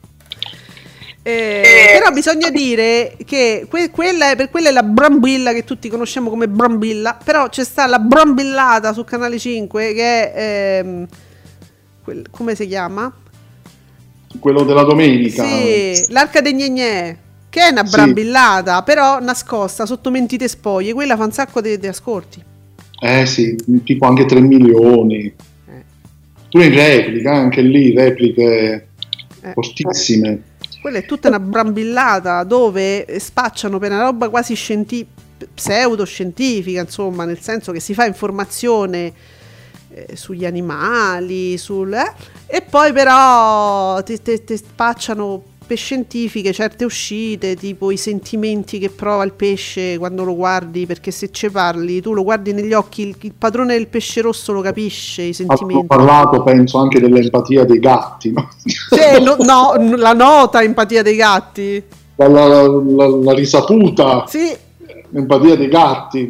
[1.27, 5.89] Eh, però bisogna dire che que- quella è, per quella è la brambilla che tutti
[5.89, 10.79] conosciamo come brambilla, però c'è sta la brambillata su Canale 5 che è...
[10.83, 11.07] ehm,
[12.03, 13.11] quel- come si chiama?
[14.39, 15.43] Quello della domenica.
[15.43, 17.17] Sì, l'arca dei gnegnè,
[17.49, 17.95] che è una Sì.
[17.95, 22.43] brambillata, però nascosta sotto mentite spoglie, quella fa un sacco di di ascolti.
[22.99, 25.23] Eh sì, tipo anche 3 milioni.
[25.25, 25.83] Eh.
[26.51, 28.89] Pure in replica, anche lì repliche
[29.41, 29.51] Eh.
[29.53, 30.53] fortissime.
[30.85, 35.03] Quella è tutta una brambillata dove spacciano per una roba quasi scienti-
[35.51, 39.11] pseudoscientifica, insomma, nel senso che si fa informazione
[39.89, 42.13] eh, sugli animali, sul, eh,
[42.45, 44.21] e poi però ti,
[44.55, 50.85] spacciano per scientifiche certe uscite, tipo i sentimenti che prova il pesce quando lo guardi,
[50.85, 54.51] perché se ci parli, tu lo guardi negli occhi, il, il padrone del pesce rosso
[54.53, 55.85] lo capisce, i Ho sentimenti.
[55.85, 58.49] parlato, penso, anche dell'empatia dei gatti, no?
[58.89, 61.83] Cioè, no, no, la nota empatia dei gatti.
[62.17, 64.55] la, la- la- la risaputa, Sì,
[65.09, 66.29] l'empatia dei gatti.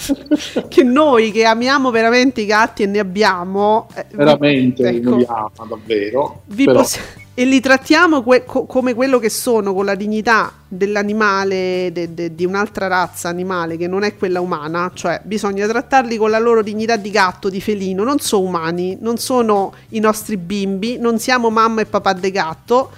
[0.68, 5.50] che noi che amiamo veramente i gatti e ne abbiamo, eh, Veramente ecco, li ama
[5.68, 6.42] davvero.
[6.72, 7.00] possi-
[7.34, 12.34] e li trattiamo que- co- come quello che sono, con la dignità dell'animale, de- de-
[12.34, 16.62] di un'altra razza animale che non è quella umana, cioè bisogna trattarli con la loro
[16.62, 21.50] dignità di gatto, di felino, non sono umani, non sono i nostri bimbi, non siamo
[21.50, 22.90] mamma e papà de gatto.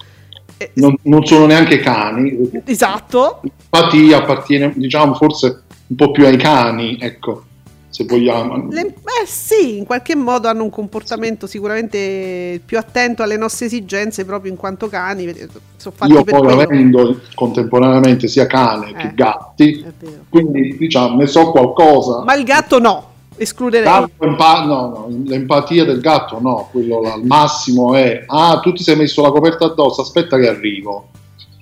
[0.57, 2.51] Eh, non, non sono neanche cani.
[2.65, 5.62] Esatto, L'empatia appartiene, diciamo, forse
[5.93, 7.45] un po' più ai cani, ecco,
[7.91, 8.69] se vogliamo.
[8.71, 14.25] Le- eh sì, in qualche modo hanno un comportamento sicuramente più attento alle nostre esigenze
[14.25, 16.61] proprio in quanto cani, Io poi quello.
[16.63, 19.85] avendo contemporaneamente sia cane Eh, che gatti,
[20.31, 22.23] quindi diciamo ne so qualcosa.
[22.25, 23.85] Ma il gatto no, escluderei.
[23.85, 28.73] Gatto empa- no, no, l'empatia del gatto no, quello là, al massimo è ah tu
[28.73, 31.09] ti sei messo la coperta addosso, aspetta che arrivo.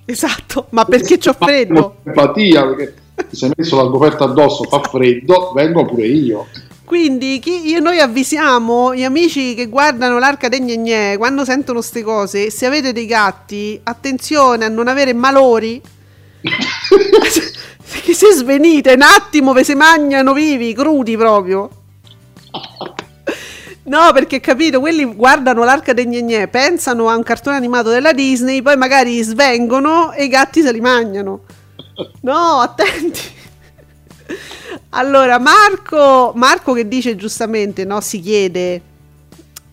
[0.05, 1.95] Esatto, ma perché c'ho freddo?
[2.03, 6.47] Empatia perché ti sei messo la coperta addosso, fa freddo, vengo pure io.
[6.85, 12.03] Quindi chi- io- noi avvisiamo gli amici che guardano l'arca dei gne quando sentono queste
[12.03, 15.81] cose, se avete dei gatti, attenzione a non avere malori.
[16.41, 21.69] Perché se svenite un attimo ve se mangiano vivi, crudi proprio.
[23.83, 28.61] No, perché capito, quelli guardano l'arca dei gne pensano a un cartone animato della Disney,
[28.61, 31.41] poi magari svengono e i gatti se li mangiano.
[32.21, 33.19] No, attenti.
[34.89, 38.81] Allora, Marco, Marco che dice giustamente, no, si chiede,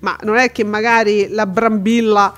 [0.01, 2.33] ma non è che magari la brambilla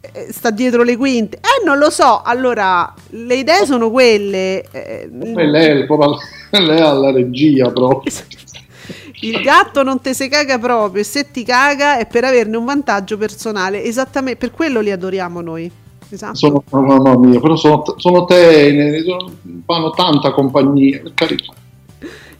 [0.00, 1.38] eh, sta dietro le quinte?
[1.38, 2.22] Eh, non lo so.
[2.22, 4.64] Allora, le idee sono quelle.
[4.70, 6.18] eh, lei, è proprio-
[6.50, 8.12] lei è alla regia proprio.
[9.20, 12.64] il gatto non te se caga proprio e se ti caga è per averne un
[12.64, 13.82] vantaggio personale.
[13.82, 15.70] Esattamente, per quello li adoriamo noi.
[16.08, 16.34] Esatto.
[16.34, 19.30] Sono, mamma mia, però sono, sono teneri, sono-
[19.66, 21.52] fanno tanta compagnia, per carità.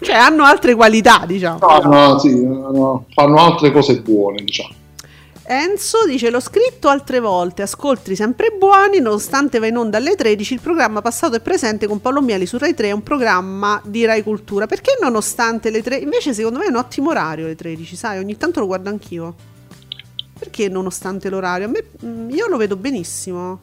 [0.01, 1.59] Cioè, hanno altre qualità, diciamo.
[1.59, 4.75] Fanno, sì, no, fanno altre cose buone, diciamo.
[5.47, 10.55] Enzo dice: L'ho scritto altre volte, ascolti sempre buoni, nonostante va in onda alle 13.
[10.55, 14.05] Il programma passato e presente con Paolo Mieli su Rai 3 è un programma di
[14.07, 14.67] Rai Cultura.
[14.67, 15.97] Perché nonostante le 3?
[15.97, 18.19] Invece, secondo me è un ottimo orario le 13, sai?
[18.19, 19.35] Ogni tanto lo guardo anch'io.
[20.39, 21.69] Perché nonostante l'orario?
[21.69, 23.59] Me, mm, io lo vedo benissimo.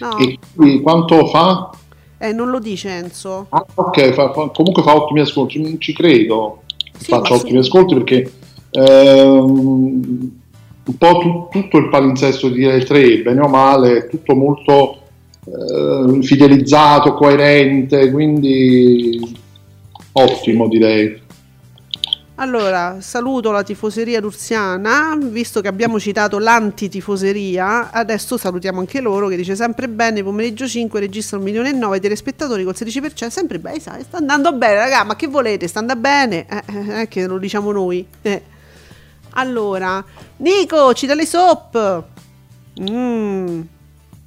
[0.00, 1.70] No, E quanto fa?
[2.18, 3.46] eh, non lo dice Enzo.
[3.50, 6.62] Ah, ok, fa- fa- comunque fa ottimi ascolti, non ci credo
[6.98, 7.68] Sì, faccia ma ottimi sì.
[7.68, 8.32] ascolti perché
[8.70, 10.40] ehm,
[10.86, 14.98] un po' tu- tutto il palinsesto di Rai 3, bene o male, è tutto molto
[15.46, 19.38] eh, fidelizzato, coerente, quindi
[20.12, 21.22] ottimo direi.
[22.36, 29.36] Allora, saluto la tifoseria d'Ursiana, visto che abbiamo citato l'antitifoseria, adesso salutiamo anche loro che
[29.36, 33.78] dice sempre bene, pomeriggio 5 registra un milione e 9 telespettatori col 16%, sempre bene,
[33.78, 37.06] sai, sta andando bene raga, ma che volete, sta andando bene, eh, eh, non è
[37.06, 38.04] che lo diciamo noi.
[38.22, 38.42] eh.
[39.36, 40.04] Allora,
[40.38, 42.04] Nico, ci dà le soap.
[42.80, 43.60] Mm.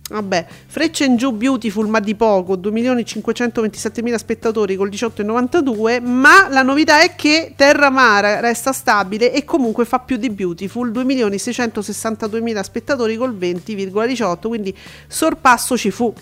[0.10, 7.02] Vabbè, Freccia in giù Beautiful ma di poco, 2.527.000 spettatori col 18,92, ma la novità
[7.02, 13.36] è che Terra Mara resta stabile e comunque fa più di Beautiful, 2.662.000 spettatori col
[13.38, 14.76] 20,18, quindi
[15.08, 16.14] sorpasso ci fu.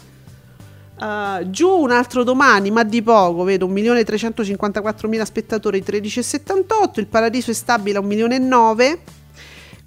[0.98, 7.54] Uh, giù un altro domani, ma di poco, vedo 1.354.000 spettatori 13,78, il Paradiso è
[7.54, 8.98] stabile a 1.009.000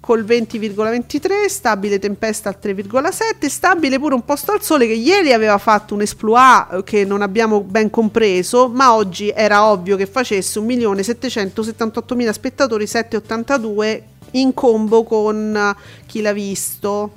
[0.09, 5.59] col 20,23, stabile Tempesta al 3,7, stabile pure un posto al sole che ieri aveva
[5.59, 10.59] fatto un exploit eh, che non abbiamo ben compreso, ma oggi era ovvio che facesse
[10.59, 14.01] 1.778.000 spettatori 7,82
[14.31, 15.75] in combo con eh,
[16.07, 17.13] chi l'ha visto.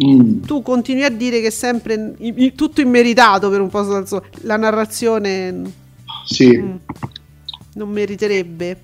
[0.00, 0.42] Mm.
[0.42, 2.14] Tu continui a dire che è sempre
[2.54, 4.30] tutto immeritato per un posto al sole.
[4.42, 5.60] La narrazione
[6.24, 6.76] Sì, Mm.
[7.72, 8.80] non meriterebbe.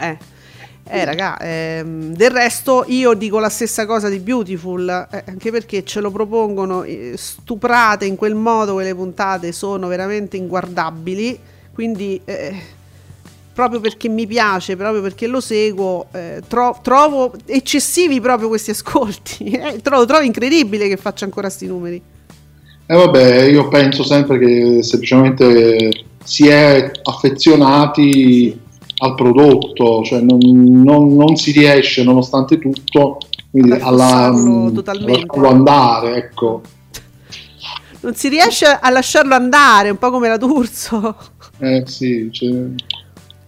[0.00, 0.36] Eh.
[0.90, 5.84] Eh, raga, ehm, del resto io dico la stessa cosa di Beautiful, eh, anche perché
[5.84, 11.38] ce lo propongono eh, stuprate in quel modo, quelle puntate sono veramente inguardabili,
[11.74, 12.54] quindi eh,
[13.52, 19.44] proprio perché mi piace, proprio perché lo seguo, eh, tro- trovo eccessivi proprio questi ascolti,
[19.52, 22.02] eh, trovo, trovo incredibile che faccia ancora sti numeri.
[22.86, 25.90] E vabbè, io penso sempre che semplicemente
[26.24, 28.58] si è affezionati
[28.98, 33.18] al prodotto, cioè non, non- non si riesce nonostante tutto
[33.50, 36.60] quindi alla, mm, lasciarlo andare, ecco.
[38.00, 41.16] Non si riesce a lasciarlo andare, un po' come la D'Urso.
[41.58, 42.52] Eh sì, cioè,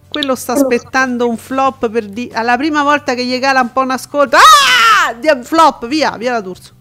[0.09, 3.79] Quello sta aspettando un flop per di- alla prima volta che gli cala un po'
[3.79, 4.35] un ascolto.
[4.35, 5.13] Ah!
[5.41, 6.73] Flop, via, via la D'Urso.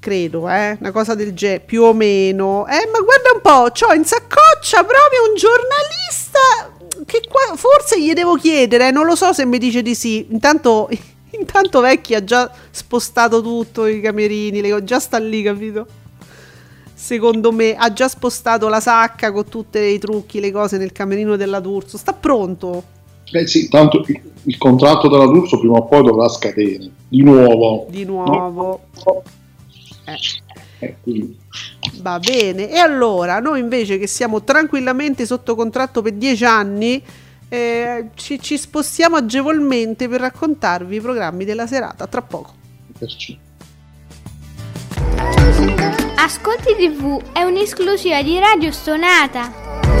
[0.00, 2.66] Credo, eh, una cosa del genere, più o meno.
[2.68, 6.72] Eh, ma guarda un po', c'ho in saccoccia proprio un giornalista
[7.06, 10.26] che qua forse gli devo chiedere, non lo so se mi dice di sì.
[10.30, 10.88] Intanto
[11.38, 15.86] intanto Vecchi ha già spostato tutto i camerini, le già sta lì, capito?
[16.94, 21.36] Secondo me ha già spostato la sacca con tutti i trucchi, le cose nel camerino
[21.36, 21.98] della D'Urso.
[21.98, 22.82] Sta pronto.
[23.30, 27.86] eh sì, tanto il, il contratto della D'Urso prima o poi dovrà scadere di nuovo.
[27.90, 28.80] Di nuovo.
[30.06, 30.18] Eh.
[30.84, 31.34] Eh,
[32.00, 37.02] Va bene, e allora noi invece che siamo tranquillamente sotto contratto per 10 anni,
[37.48, 42.54] eh, ci, ci spostiamo agevolmente per raccontarvi i programmi della serata tra poco.
[42.98, 43.34] perciò.
[46.16, 49.93] Ascolti TV è un'esclusiva di Radio Stonata.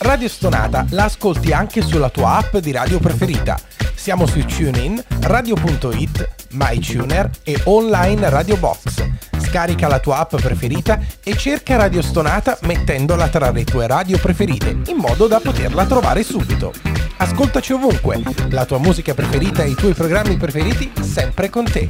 [0.00, 3.58] Radio Stonata la ascolti anche sulla tua app di radio preferita.
[3.94, 9.06] Siamo su TuneIn, Radio.it, MyTuner e online Radio Box.
[9.36, 14.78] Scarica la tua app preferita e cerca Radio Stonata mettendola tra le tue radio preferite,
[14.86, 16.72] in modo da poterla trovare subito.
[17.18, 21.86] Ascoltaci ovunque, la tua musica preferita e i tuoi programmi preferiti sempre con te.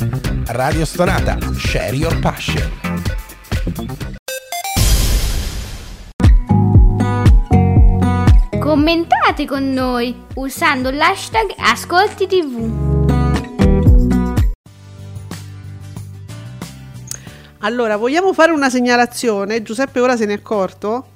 [0.46, 4.18] Radio Stonata, share your passion.
[8.60, 12.88] Commentate con noi usando l'hashtag Ascolti TV.
[17.60, 19.62] Allora, vogliamo fare una segnalazione?
[19.62, 21.06] Giuseppe ora se ne è accorto.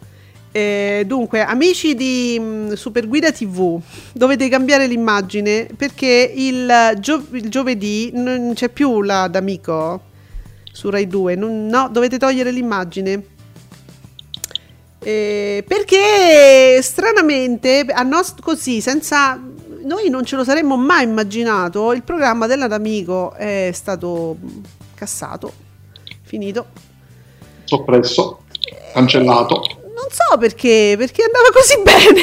[0.53, 3.79] Eh, dunque, amici di mh, Superguida TV,
[4.13, 10.01] dovete cambiare l'immagine perché il, gio- il giovedì non c'è più la d'amico
[10.73, 11.35] su Rai 2.
[11.35, 13.33] non- no, dovete togliere l'immagine.
[15.07, 19.39] Eh, perché stranamente, a nos- così, senza
[19.83, 24.37] noi non ce lo saremmo mai immaginato, il programma della d'amico è stato
[24.95, 25.53] cassato,
[26.23, 26.67] finito.
[27.65, 28.41] Soppresso,
[28.95, 29.63] cancellato,
[29.95, 32.21] Non so perché, perché andava così bene.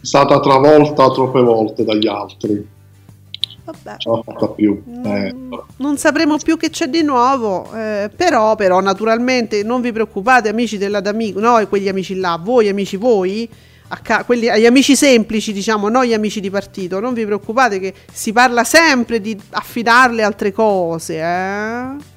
[0.00, 2.76] è stata travolta troppe volte dagli altri.
[3.70, 3.96] Vabbè.
[4.02, 4.82] L'ha fatta più.
[5.04, 9.92] Eh, Mm, Non sapremo più che c'è di nuovo, eh, però, però naturalmente non vi
[9.92, 13.46] preoccupate amici della d'amico, noi quegli amici là, voi amici voi,
[14.02, 17.92] ca- quelli, agli amici semplici diciamo, non gli amici di partito, non vi preoccupate che
[18.10, 22.16] si parla sempre di affidarle altre cose, eh?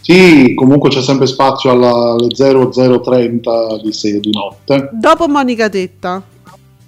[0.00, 4.88] Sì, comunque c'è sempre spazio alla- alle 0030 di, se- di notte.
[4.92, 6.22] Dopo Monica Tetta.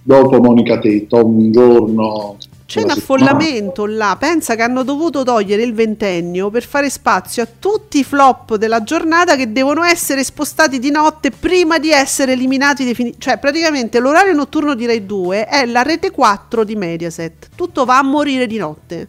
[0.07, 2.37] Dopo Monica Tetto, un giorno.
[2.67, 7.49] C'è un affollamento là, pensa che hanno dovuto togliere il ventennio per fare spazio a
[7.59, 12.85] tutti i flop della giornata che devono essere spostati di notte prima di essere eliminati
[12.85, 13.31] definitivamente.
[13.31, 17.51] Cioè, praticamente l'orario notturno di Rai 2 è la rete 4 di Mediaset.
[17.55, 19.09] Tutto va a morire di notte.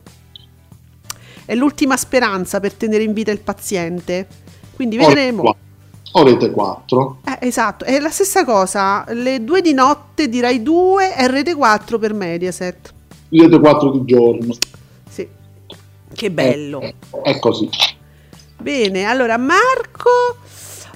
[1.46, 4.28] È l'ultima speranza per tenere in vita il paziente.
[4.76, 5.56] Quindi vedremo.
[6.12, 7.20] O, rete 4.
[7.26, 9.06] Eh, esatto, è la stessa cosa.
[9.10, 12.94] Le 2 di notte di Rai 2 è rete 4 per Mediaset.
[13.30, 14.54] Rete 4 di giorno.
[15.10, 15.28] Sì.
[16.14, 16.82] Che bello.
[16.82, 17.70] Eh, È così.
[18.58, 20.38] Bene, allora Marco,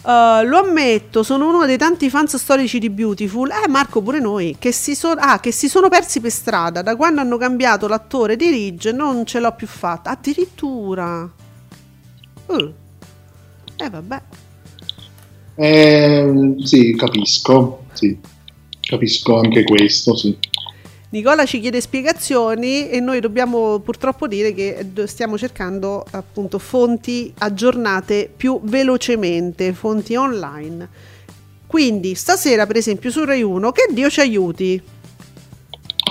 [0.06, 3.50] eh, lo ammetto, sono uno dei tanti fans storici di Beautiful.
[3.50, 6.82] Eh, Marco, pure noi, che si, so- ah, che si sono persi per strada.
[6.82, 10.12] Da quando hanno cambiato l'attore di Ridge non ce l'ho più fatta.
[10.12, 11.30] Addirittura.
[12.48, 12.74] Uh.
[13.76, 14.22] Eh, vabbè.
[15.56, 17.84] Eh, sì, capisco.
[17.94, 18.18] Sì.
[18.80, 20.36] Capisco anche questo, sì.
[21.12, 28.32] Nicola ci chiede spiegazioni e noi dobbiamo purtroppo dire che stiamo cercando appunto fonti aggiornate
[28.36, 30.88] più velocemente, fonti online.
[31.66, 34.80] Quindi stasera per esempio su Rai 1 che Dio ci aiuti.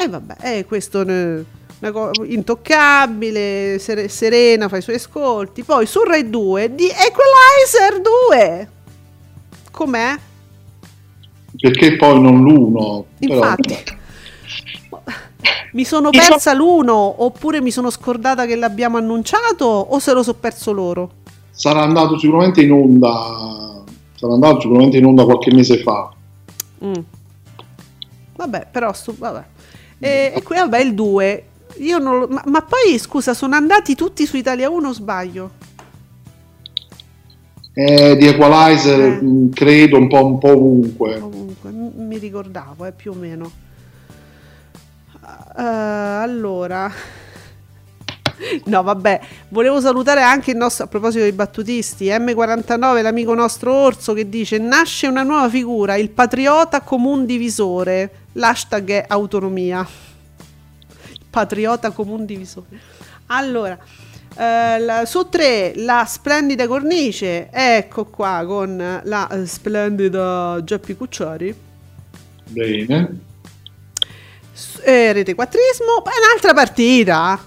[0.00, 5.62] E vabbè, eh, questo è una co- intoccabile, Sere- Serena fa i suoi ascolti.
[5.62, 8.68] Poi su Rai 2 di Equalizer 2.
[9.70, 10.16] Com'è?
[11.56, 13.04] Perché poi non l'uno?
[13.18, 13.96] però- Infatti.
[15.72, 20.34] Mi sono persa l'uno oppure mi sono scordata che l'abbiamo annunciato o se lo so
[20.34, 21.10] perso loro?
[21.50, 23.82] sarà andato sicuramente in onda.
[24.14, 26.12] Sarà andato sicuramente in onda qualche mese fa.
[26.84, 26.92] Mm.
[28.36, 29.44] Vabbè, però stu- vabbè.
[29.98, 31.44] E, e qui vabbè il 2.
[31.78, 35.50] Io non lo- ma, ma poi scusa, sono andati tutti su Italia 1 o sbaglio?
[37.74, 39.22] Eh, di Equalizer Eh.
[39.22, 41.18] mh, credo un po', un po' ovunque.
[41.18, 43.50] Comunque, m- mi ricordavo, eh, più o meno.
[45.58, 46.88] Eh, allora,
[48.66, 54.12] no, vabbè, volevo salutare anche il nostro, a proposito dei battutisti, M49, l'amico nostro Orso,
[54.12, 58.10] che dice: Nasce una nuova figura, il patriota comun divisore.
[58.34, 59.84] L'hashtag è autonomia.
[61.28, 62.66] Patriota comun divisore.
[63.26, 63.76] Allora,
[64.36, 71.54] eh, la- su tre la splendida cornice, ecco qua con la eh, splendida Geppi Cucciari.
[72.46, 73.26] Bene.
[74.82, 77.38] Eh, rete quattrismo, poi un'altra partita.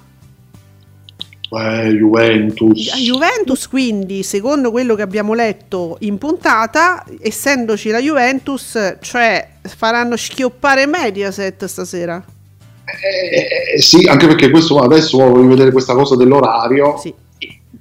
[1.54, 2.88] Eh, Juventus.
[2.90, 10.16] La Juventus, quindi, secondo quello che abbiamo letto in puntata, essendoci la Juventus, cioè faranno
[10.16, 12.24] schioppare Mediaset stasera.
[12.86, 17.14] Eh, eh, sì, anche perché questo adesso voglio vedere questa cosa dell'orario, Sì,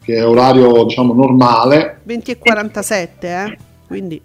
[0.03, 2.01] che è orario diciamo normale.
[2.03, 3.59] 20 e 47, eh?
[3.87, 4.21] Quindi.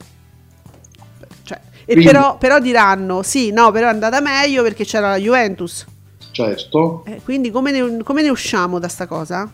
[1.86, 5.86] Però, però diranno, sì, no, però è andata meglio perché c'era la Juventus.
[6.32, 9.49] Certo, Eh, quindi come ne, come ne usciamo da sta cosa?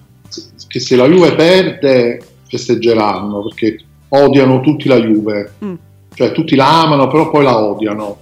[0.67, 3.77] che se la Juve perde festeggeranno perché
[4.09, 5.73] odiano tutti la Juve, Mm.
[6.13, 8.17] cioè tutti la amano però poi la odiano.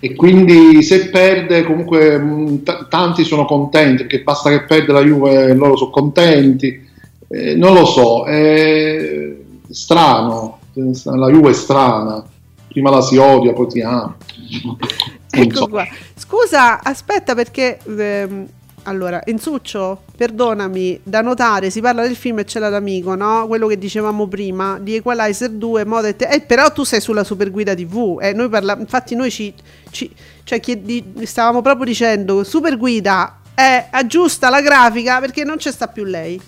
[0.00, 5.02] E quindi se perde comunque mh, t- tanti sono contenti perché basta che perde la
[5.02, 6.86] Juve e loro sono contenti.
[7.28, 9.34] Eh, non lo so, è
[9.70, 12.24] strano, la Juve è strana,
[12.68, 14.16] prima la si odia poi si ama.
[15.36, 15.66] Ecco so.
[15.68, 15.84] qua.
[16.14, 17.78] Scusa, aspetta perché...
[17.84, 18.46] ehm,
[18.86, 23.46] allora, Enzuccio, perdonami, da notare, si parla del film e c'è l'amico, no?
[23.46, 27.24] Quello che dicevamo prima, di Equalizer 2, moda e te- eh, però tu sei sulla
[27.24, 29.54] Superguida TV, eh, noi parla- infatti noi ci...
[29.90, 30.14] ci-
[30.44, 36.04] cioè, chiedi- stavamo proprio dicendo, Superguida, eh, aggiusta la grafica perché non c'è sta più
[36.04, 36.38] lei.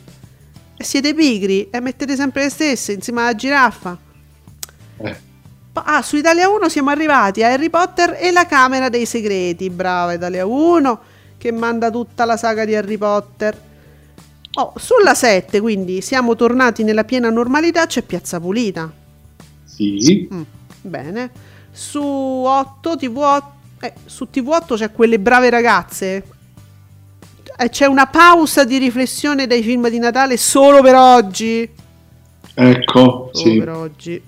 [0.76, 3.96] E siete pigri e mettete sempre le stesse insieme alla giraffa.
[4.98, 5.16] Eh.
[5.74, 9.68] Ah, su Italia 1 siamo arrivati a Harry Potter e la Camera dei Segreti.
[9.68, 11.00] Brava Italia 1
[11.36, 13.60] che manda tutta la saga di Harry Potter.
[14.54, 18.90] Oh, sulla 7, quindi siamo tornati nella piena normalità, c'è Piazza Pulita.
[19.64, 20.42] Sì, Mm,
[20.80, 21.30] bene.
[21.70, 23.42] Su 8 TV8
[23.80, 26.24] eh, su TV8 c'è quelle brave ragazze.
[27.58, 31.68] Eh, c'è una pausa di riflessione dai film di Natale solo per oggi.
[32.54, 33.58] ecco, Solo sì.
[33.58, 34.22] per oggi.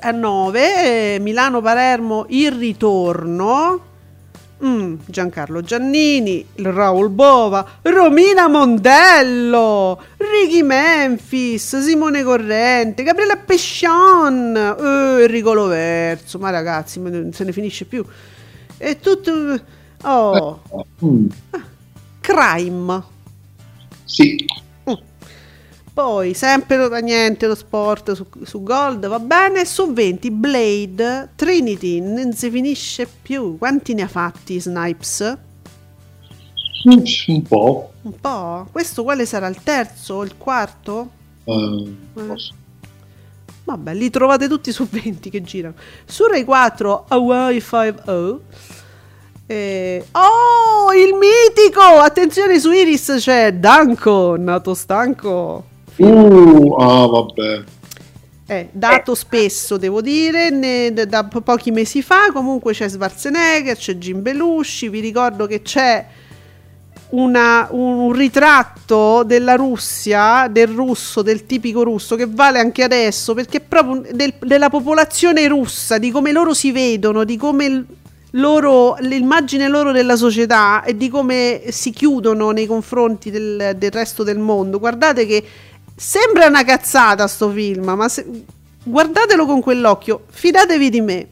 [0.00, 3.92] A 9 Milano-Palermo il ritorno.
[4.64, 15.52] Mm, Giancarlo Giannini, Raul Bova, Romina Mondello, Ricky Memphis, Simone Corrente, Gabriele Pescion, eh, Enrico
[15.52, 16.38] Loverso.
[16.38, 18.04] Ma ragazzi, non se ne finisce più.
[18.78, 19.60] E tutto.
[20.02, 20.60] Oh,
[21.04, 21.26] Mm,
[22.20, 23.02] crime.
[24.04, 24.44] sì,
[25.94, 29.64] Poi, sempre lo- niente lo sport su, su Gold, va bene.
[29.64, 33.56] Su 20, Blade, Trinity, non si finisce più.
[33.58, 35.36] Quanti ne ha fatti Snipes?
[37.28, 37.92] un po'.
[38.02, 38.66] Un po'.
[38.72, 41.10] Questo quale sarà il terzo o il quarto?
[41.44, 41.92] eh,
[43.64, 45.74] Vabbè, li trovate tutti su 20 che girano.
[46.04, 48.40] Su Rai 4, Hawaii 5
[49.46, 51.80] eh, oh, il mitico!
[51.80, 55.72] Attenzione su Iris c'è Danko, nato stanco.
[55.96, 57.62] Uh, ah, vabbè.
[58.46, 62.30] Eh, dato spesso, devo dire, ne- da, da po- pochi mesi fa.
[62.32, 64.88] Comunque c'è Schwarzenegger, c'è Jim Belushi.
[64.90, 66.04] Vi ricordo che c'è
[67.10, 73.32] una- un, un ritratto della Russia, del russo, del tipico russo, che vale anche adesso
[73.34, 77.86] perché è proprio del- della popolazione russa, di come loro si vedono, di come il-
[78.32, 84.24] loro, l'immagine loro della società e di come si chiudono nei confronti del, del resto
[84.24, 84.80] del mondo.
[84.80, 85.44] Guardate che
[85.94, 88.26] sembra una cazzata sto film, ma se-
[88.82, 91.26] guardatelo con quell'occhio, fidatevi di me.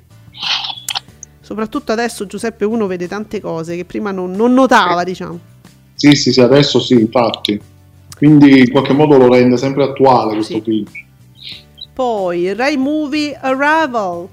[1.41, 5.39] Soprattutto adesso Giuseppe uno vede tante cose che prima non, non notava, diciamo.
[5.95, 7.61] Sì, sì, sì, adesso sì, infatti.
[8.17, 10.63] Quindi in qualche modo lo rende sempre attuale questo Sì.
[10.63, 10.85] film.
[11.93, 14.29] Poi Rai Movie Arrival.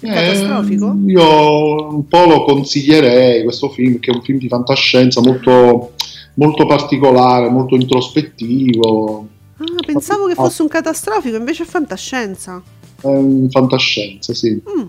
[0.00, 0.96] Eh, Catastrofico?
[1.06, 5.92] io un po' lo consiglierei questo film, che è un film di fantascienza molto,
[6.38, 9.26] molto particolare, molto introspettivo.
[9.58, 12.62] Ah, pensavo che fosse un catastrofico, invece è fantascienza.
[13.02, 14.50] Un fantascienza, sì.
[14.50, 14.86] Mm.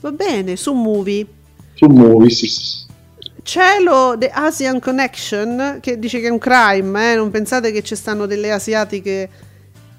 [0.00, 1.26] Va bene, su Movie.
[1.74, 2.80] Su Movie, sì, sì.
[3.44, 7.16] Cielo The Asian Connection che dice che è un crime, eh?
[7.16, 9.28] non pensate che ci stanno delle asiatiche.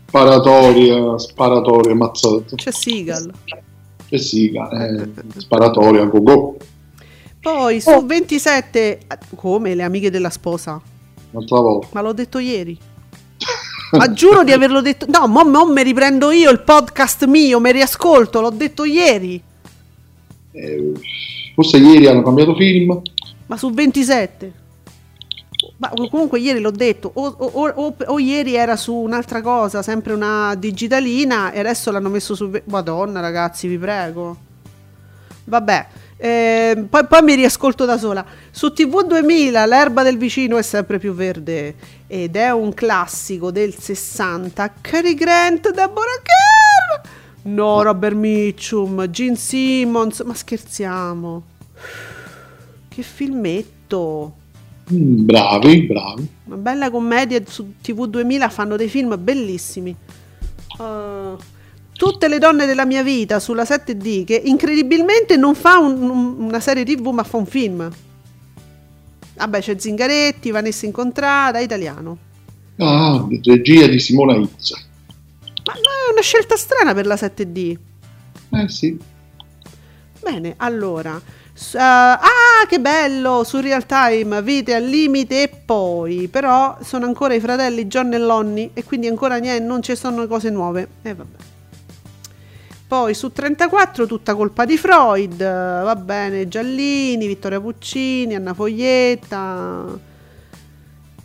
[0.07, 2.55] Sparatoria, sparatoria, mazzata.
[2.55, 3.31] C'è Seagal.
[4.09, 6.57] Eh sì, eh, sparatoria, go go.
[7.43, 8.99] Poi su 27,
[9.35, 10.79] come le amiche della sposa.
[11.31, 11.87] un'altra volta.
[11.91, 12.77] Ma l'ho detto ieri.
[13.91, 15.05] Ma giuro di averlo detto.
[15.09, 19.41] No, mo, mo mi riprendo io il podcast mio, mi riascolto, l'ho detto ieri.
[20.51, 20.91] Eh,
[21.53, 23.01] forse ieri hanno cambiato film.
[23.47, 24.53] Ma su 27.
[25.77, 29.81] Ma comunque ieri l'ho detto, o, o- o- o- o ieri era su un'altra cosa,
[29.81, 32.49] sempre una digitalina, e adesso l'hanno messo su...
[32.65, 34.37] Madonna ragazzi, vi prego.
[35.45, 35.87] Vabbè,
[36.23, 38.25] eh, poi, poi mi riascolto da sola.
[38.49, 41.75] Su TV 2000 l'erba del vicino è sempre più verde
[42.07, 44.75] ed è un classico del 60.
[44.79, 47.09] Cary Grant, Deborah Kerr.
[47.53, 51.43] No, Robert Mitchum, Gene Simmons, ma scherziamo.
[52.87, 54.33] Che filmetto.
[54.93, 56.27] Mm, bravi, bravi.
[56.45, 59.93] Una bella commedia su TV 2000 fanno dei film bellissimi.
[60.77, 61.37] Uh,
[62.03, 66.59] tutte le donne della mia vita sulla 7D che incredibilmente non fa un- un- una
[66.59, 67.89] serie TV ma fa un film.
[69.35, 72.17] Vabbè, c'è Zingaretti, Vanessa Incontrada, italiano.
[72.77, 74.77] Ah, regia di Simona Izza.
[75.65, 77.77] Ma no, è una scelta strana per la 7D.
[78.51, 78.97] Eh sì.
[80.21, 81.15] Bene, allora.
[81.15, 83.43] eh, ah, che bello!
[83.45, 86.27] Su Real Time, Vite al limite e poi.
[86.27, 90.27] Però sono ancora i fratelli John e Lonnie e quindi ancora niente, non ci sono
[90.27, 90.87] cose nuove.
[91.01, 91.51] E vabbè.
[92.93, 99.99] Poi su 34 tutta colpa di Freud, va bene, Giallini, Vittoria Puccini, Anna Foglietta,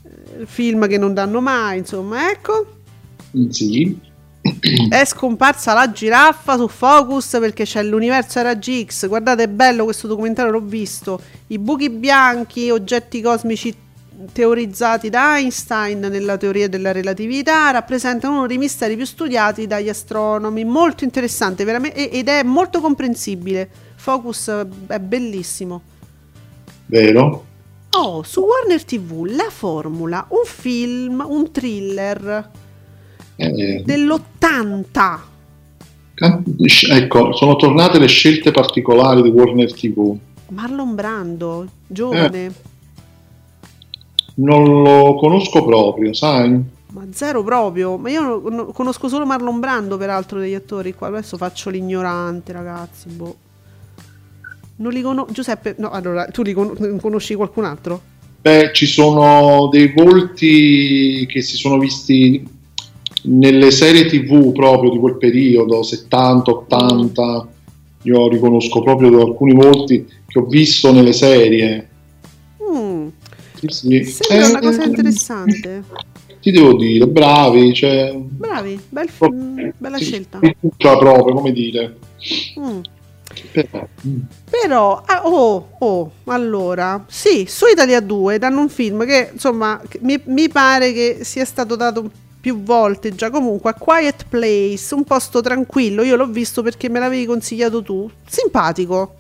[0.03, 2.67] eh, film che non danno mai, insomma, ecco.
[3.51, 4.01] Sì.
[4.89, 9.07] È scomparsa la giraffa su Focus perché c'è l'universo RGX.
[9.07, 11.21] Guardate, è bello questo documentario, l'ho visto.
[11.49, 13.77] I buchi bianchi, oggetti cosmici
[14.33, 20.65] teorizzati da Einstein nella teoria della relatività, rappresentano uno dei misteri più studiati dagli astronomi.
[20.65, 23.69] Molto interessante, veramente, ed è molto comprensibile.
[23.97, 25.83] Focus eh, è bellissimo.
[26.87, 27.45] Vero?
[27.91, 32.51] Oh, su Warner TV, La Formula, un film, un thriller
[33.37, 35.19] Eh, dell'80.
[36.15, 36.45] can-
[36.91, 40.17] ecco, sono tornate le scelte particolari di Warner TV.
[40.51, 42.53] Marlon Brando, giovane.
[44.41, 46.63] Non lo conosco proprio, sai?
[46.93, 47.97] Ma zero proprio.
[47.97, 51.09] Ma io no- conosco solo Marlon Brando, peraltro, degli attori qua.
[51.09, 53.09] Adesso faccio l'ignorante, ragazzi.
[53.09, 53.37] Boh.
[54.77, 55.33] Non li conosco.
[55.33, 58.01] Giuseppe, no, allora, tu li con- conosci qualcun altro?
[58.41, 62.47] Beh, ci sono dei volti che si sono visti
[63.25, 67.49] nelle serie TV proprio di quel periodo, 70, 80.
[68.03, 71.88] Io riconosco proprio alcuni volti che ho visto nelle serie.
[73.65, 75.83] Mm, Sì, sembra una Eh, cosa interessante.
[76.41, 80.39] Ti devo dire, bravi, cioè, Bravi, bel Oh, film, bella sì, scelta.
[80.41, 81.97] fiducia proprio, come dire.
[82.61, 82.81] Mm.
[83.53, 84.19] Però, mm,
[84.49, 90.19] Però, ah, oh, oh, allora, sì, su Italia 2 danno un film che, insomma, mi,
[90.27, 92.11] mi pare che sia stato dato
[92.41, 97.01] più volte già comunque, A Quiet Place, un posto tranquillo, io l'ho visto perché me
[97.01, 99.15] l'avevi consigliato tu, simpatico,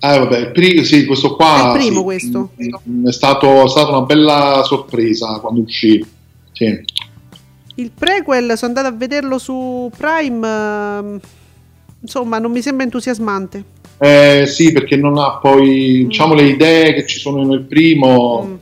[0.00, 2.50] Eh, vabbè, il pri- sì, questo qua È il primo sì, questo.
[2.90, 6.04] mm, È, stato, è stata una bella sorpresa quando uscì.
[6.52, 6.84] Sì.
[7.76, 11.20] il prequel, sono andata a vederlo su Prime, ehm,
[12.00, 13.64] insomma, non mi sembra entusiasmante.
[13.98, 18.54] Eh, sì, perché non ha poi diciamo le idee che ci sono nel primo, Mm.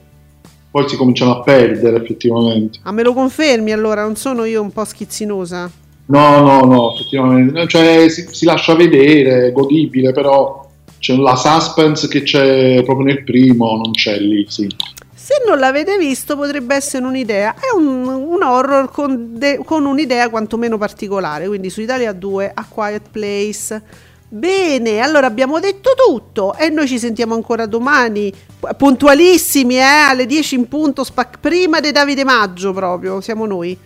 [0.71, 2.79] poi si cominciano a perdere effettivamente.
[2.85, 5.71] Ah, me lo confermi allora, non sono io un po' schizzinosa?
[6.07, 10.67] No, no, no, effettivamente, cioè si, si lascia vedere, è godibile, però
[11.03, 14.73] c'è la suspense che c'è proprio nel primo, non c'è lì, sì.
[15.13, 20.29] Se non l'avete visto potrebbe essere un'idea, è un, un horror con, de- con un'idea
[20.29, 23.83] quantomeno particolare, quindi su Italia 2 A Quiet Place.
[24.29, 28.33] Bene, allora abbiamo detto tutto e noi ci sentiamo ancora domani,
[28.77, 33.77] puntualissimi, eh, alle 10 in punto, spac- prima di Davide Maggio proprio, siamo noi.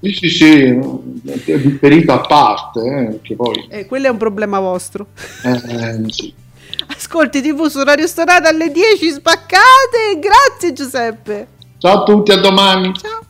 [0.00, 0.52] Sì, sì, sì,
[1.50, 3.66] è differita a parte, eh, poi...
[3.68, 5.08] Eh, quello è un problema vostro.
[5.42, 6.32] eh, sì.
[6.86, 11.48] Ascolti TV su Radio Stonata alle 10 spaccate, grazie Giuseppe.
[11.78, 12.92] Ciao a tutti, a domani.
[12.94, 13.26] Ciao.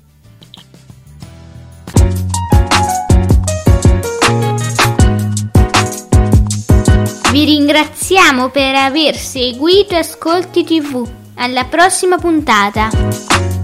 [7.33, 11.07] Vi ringraziamo per aver seguito Ascolti TV.
[11.37, 13.58] Alla prossima puntata.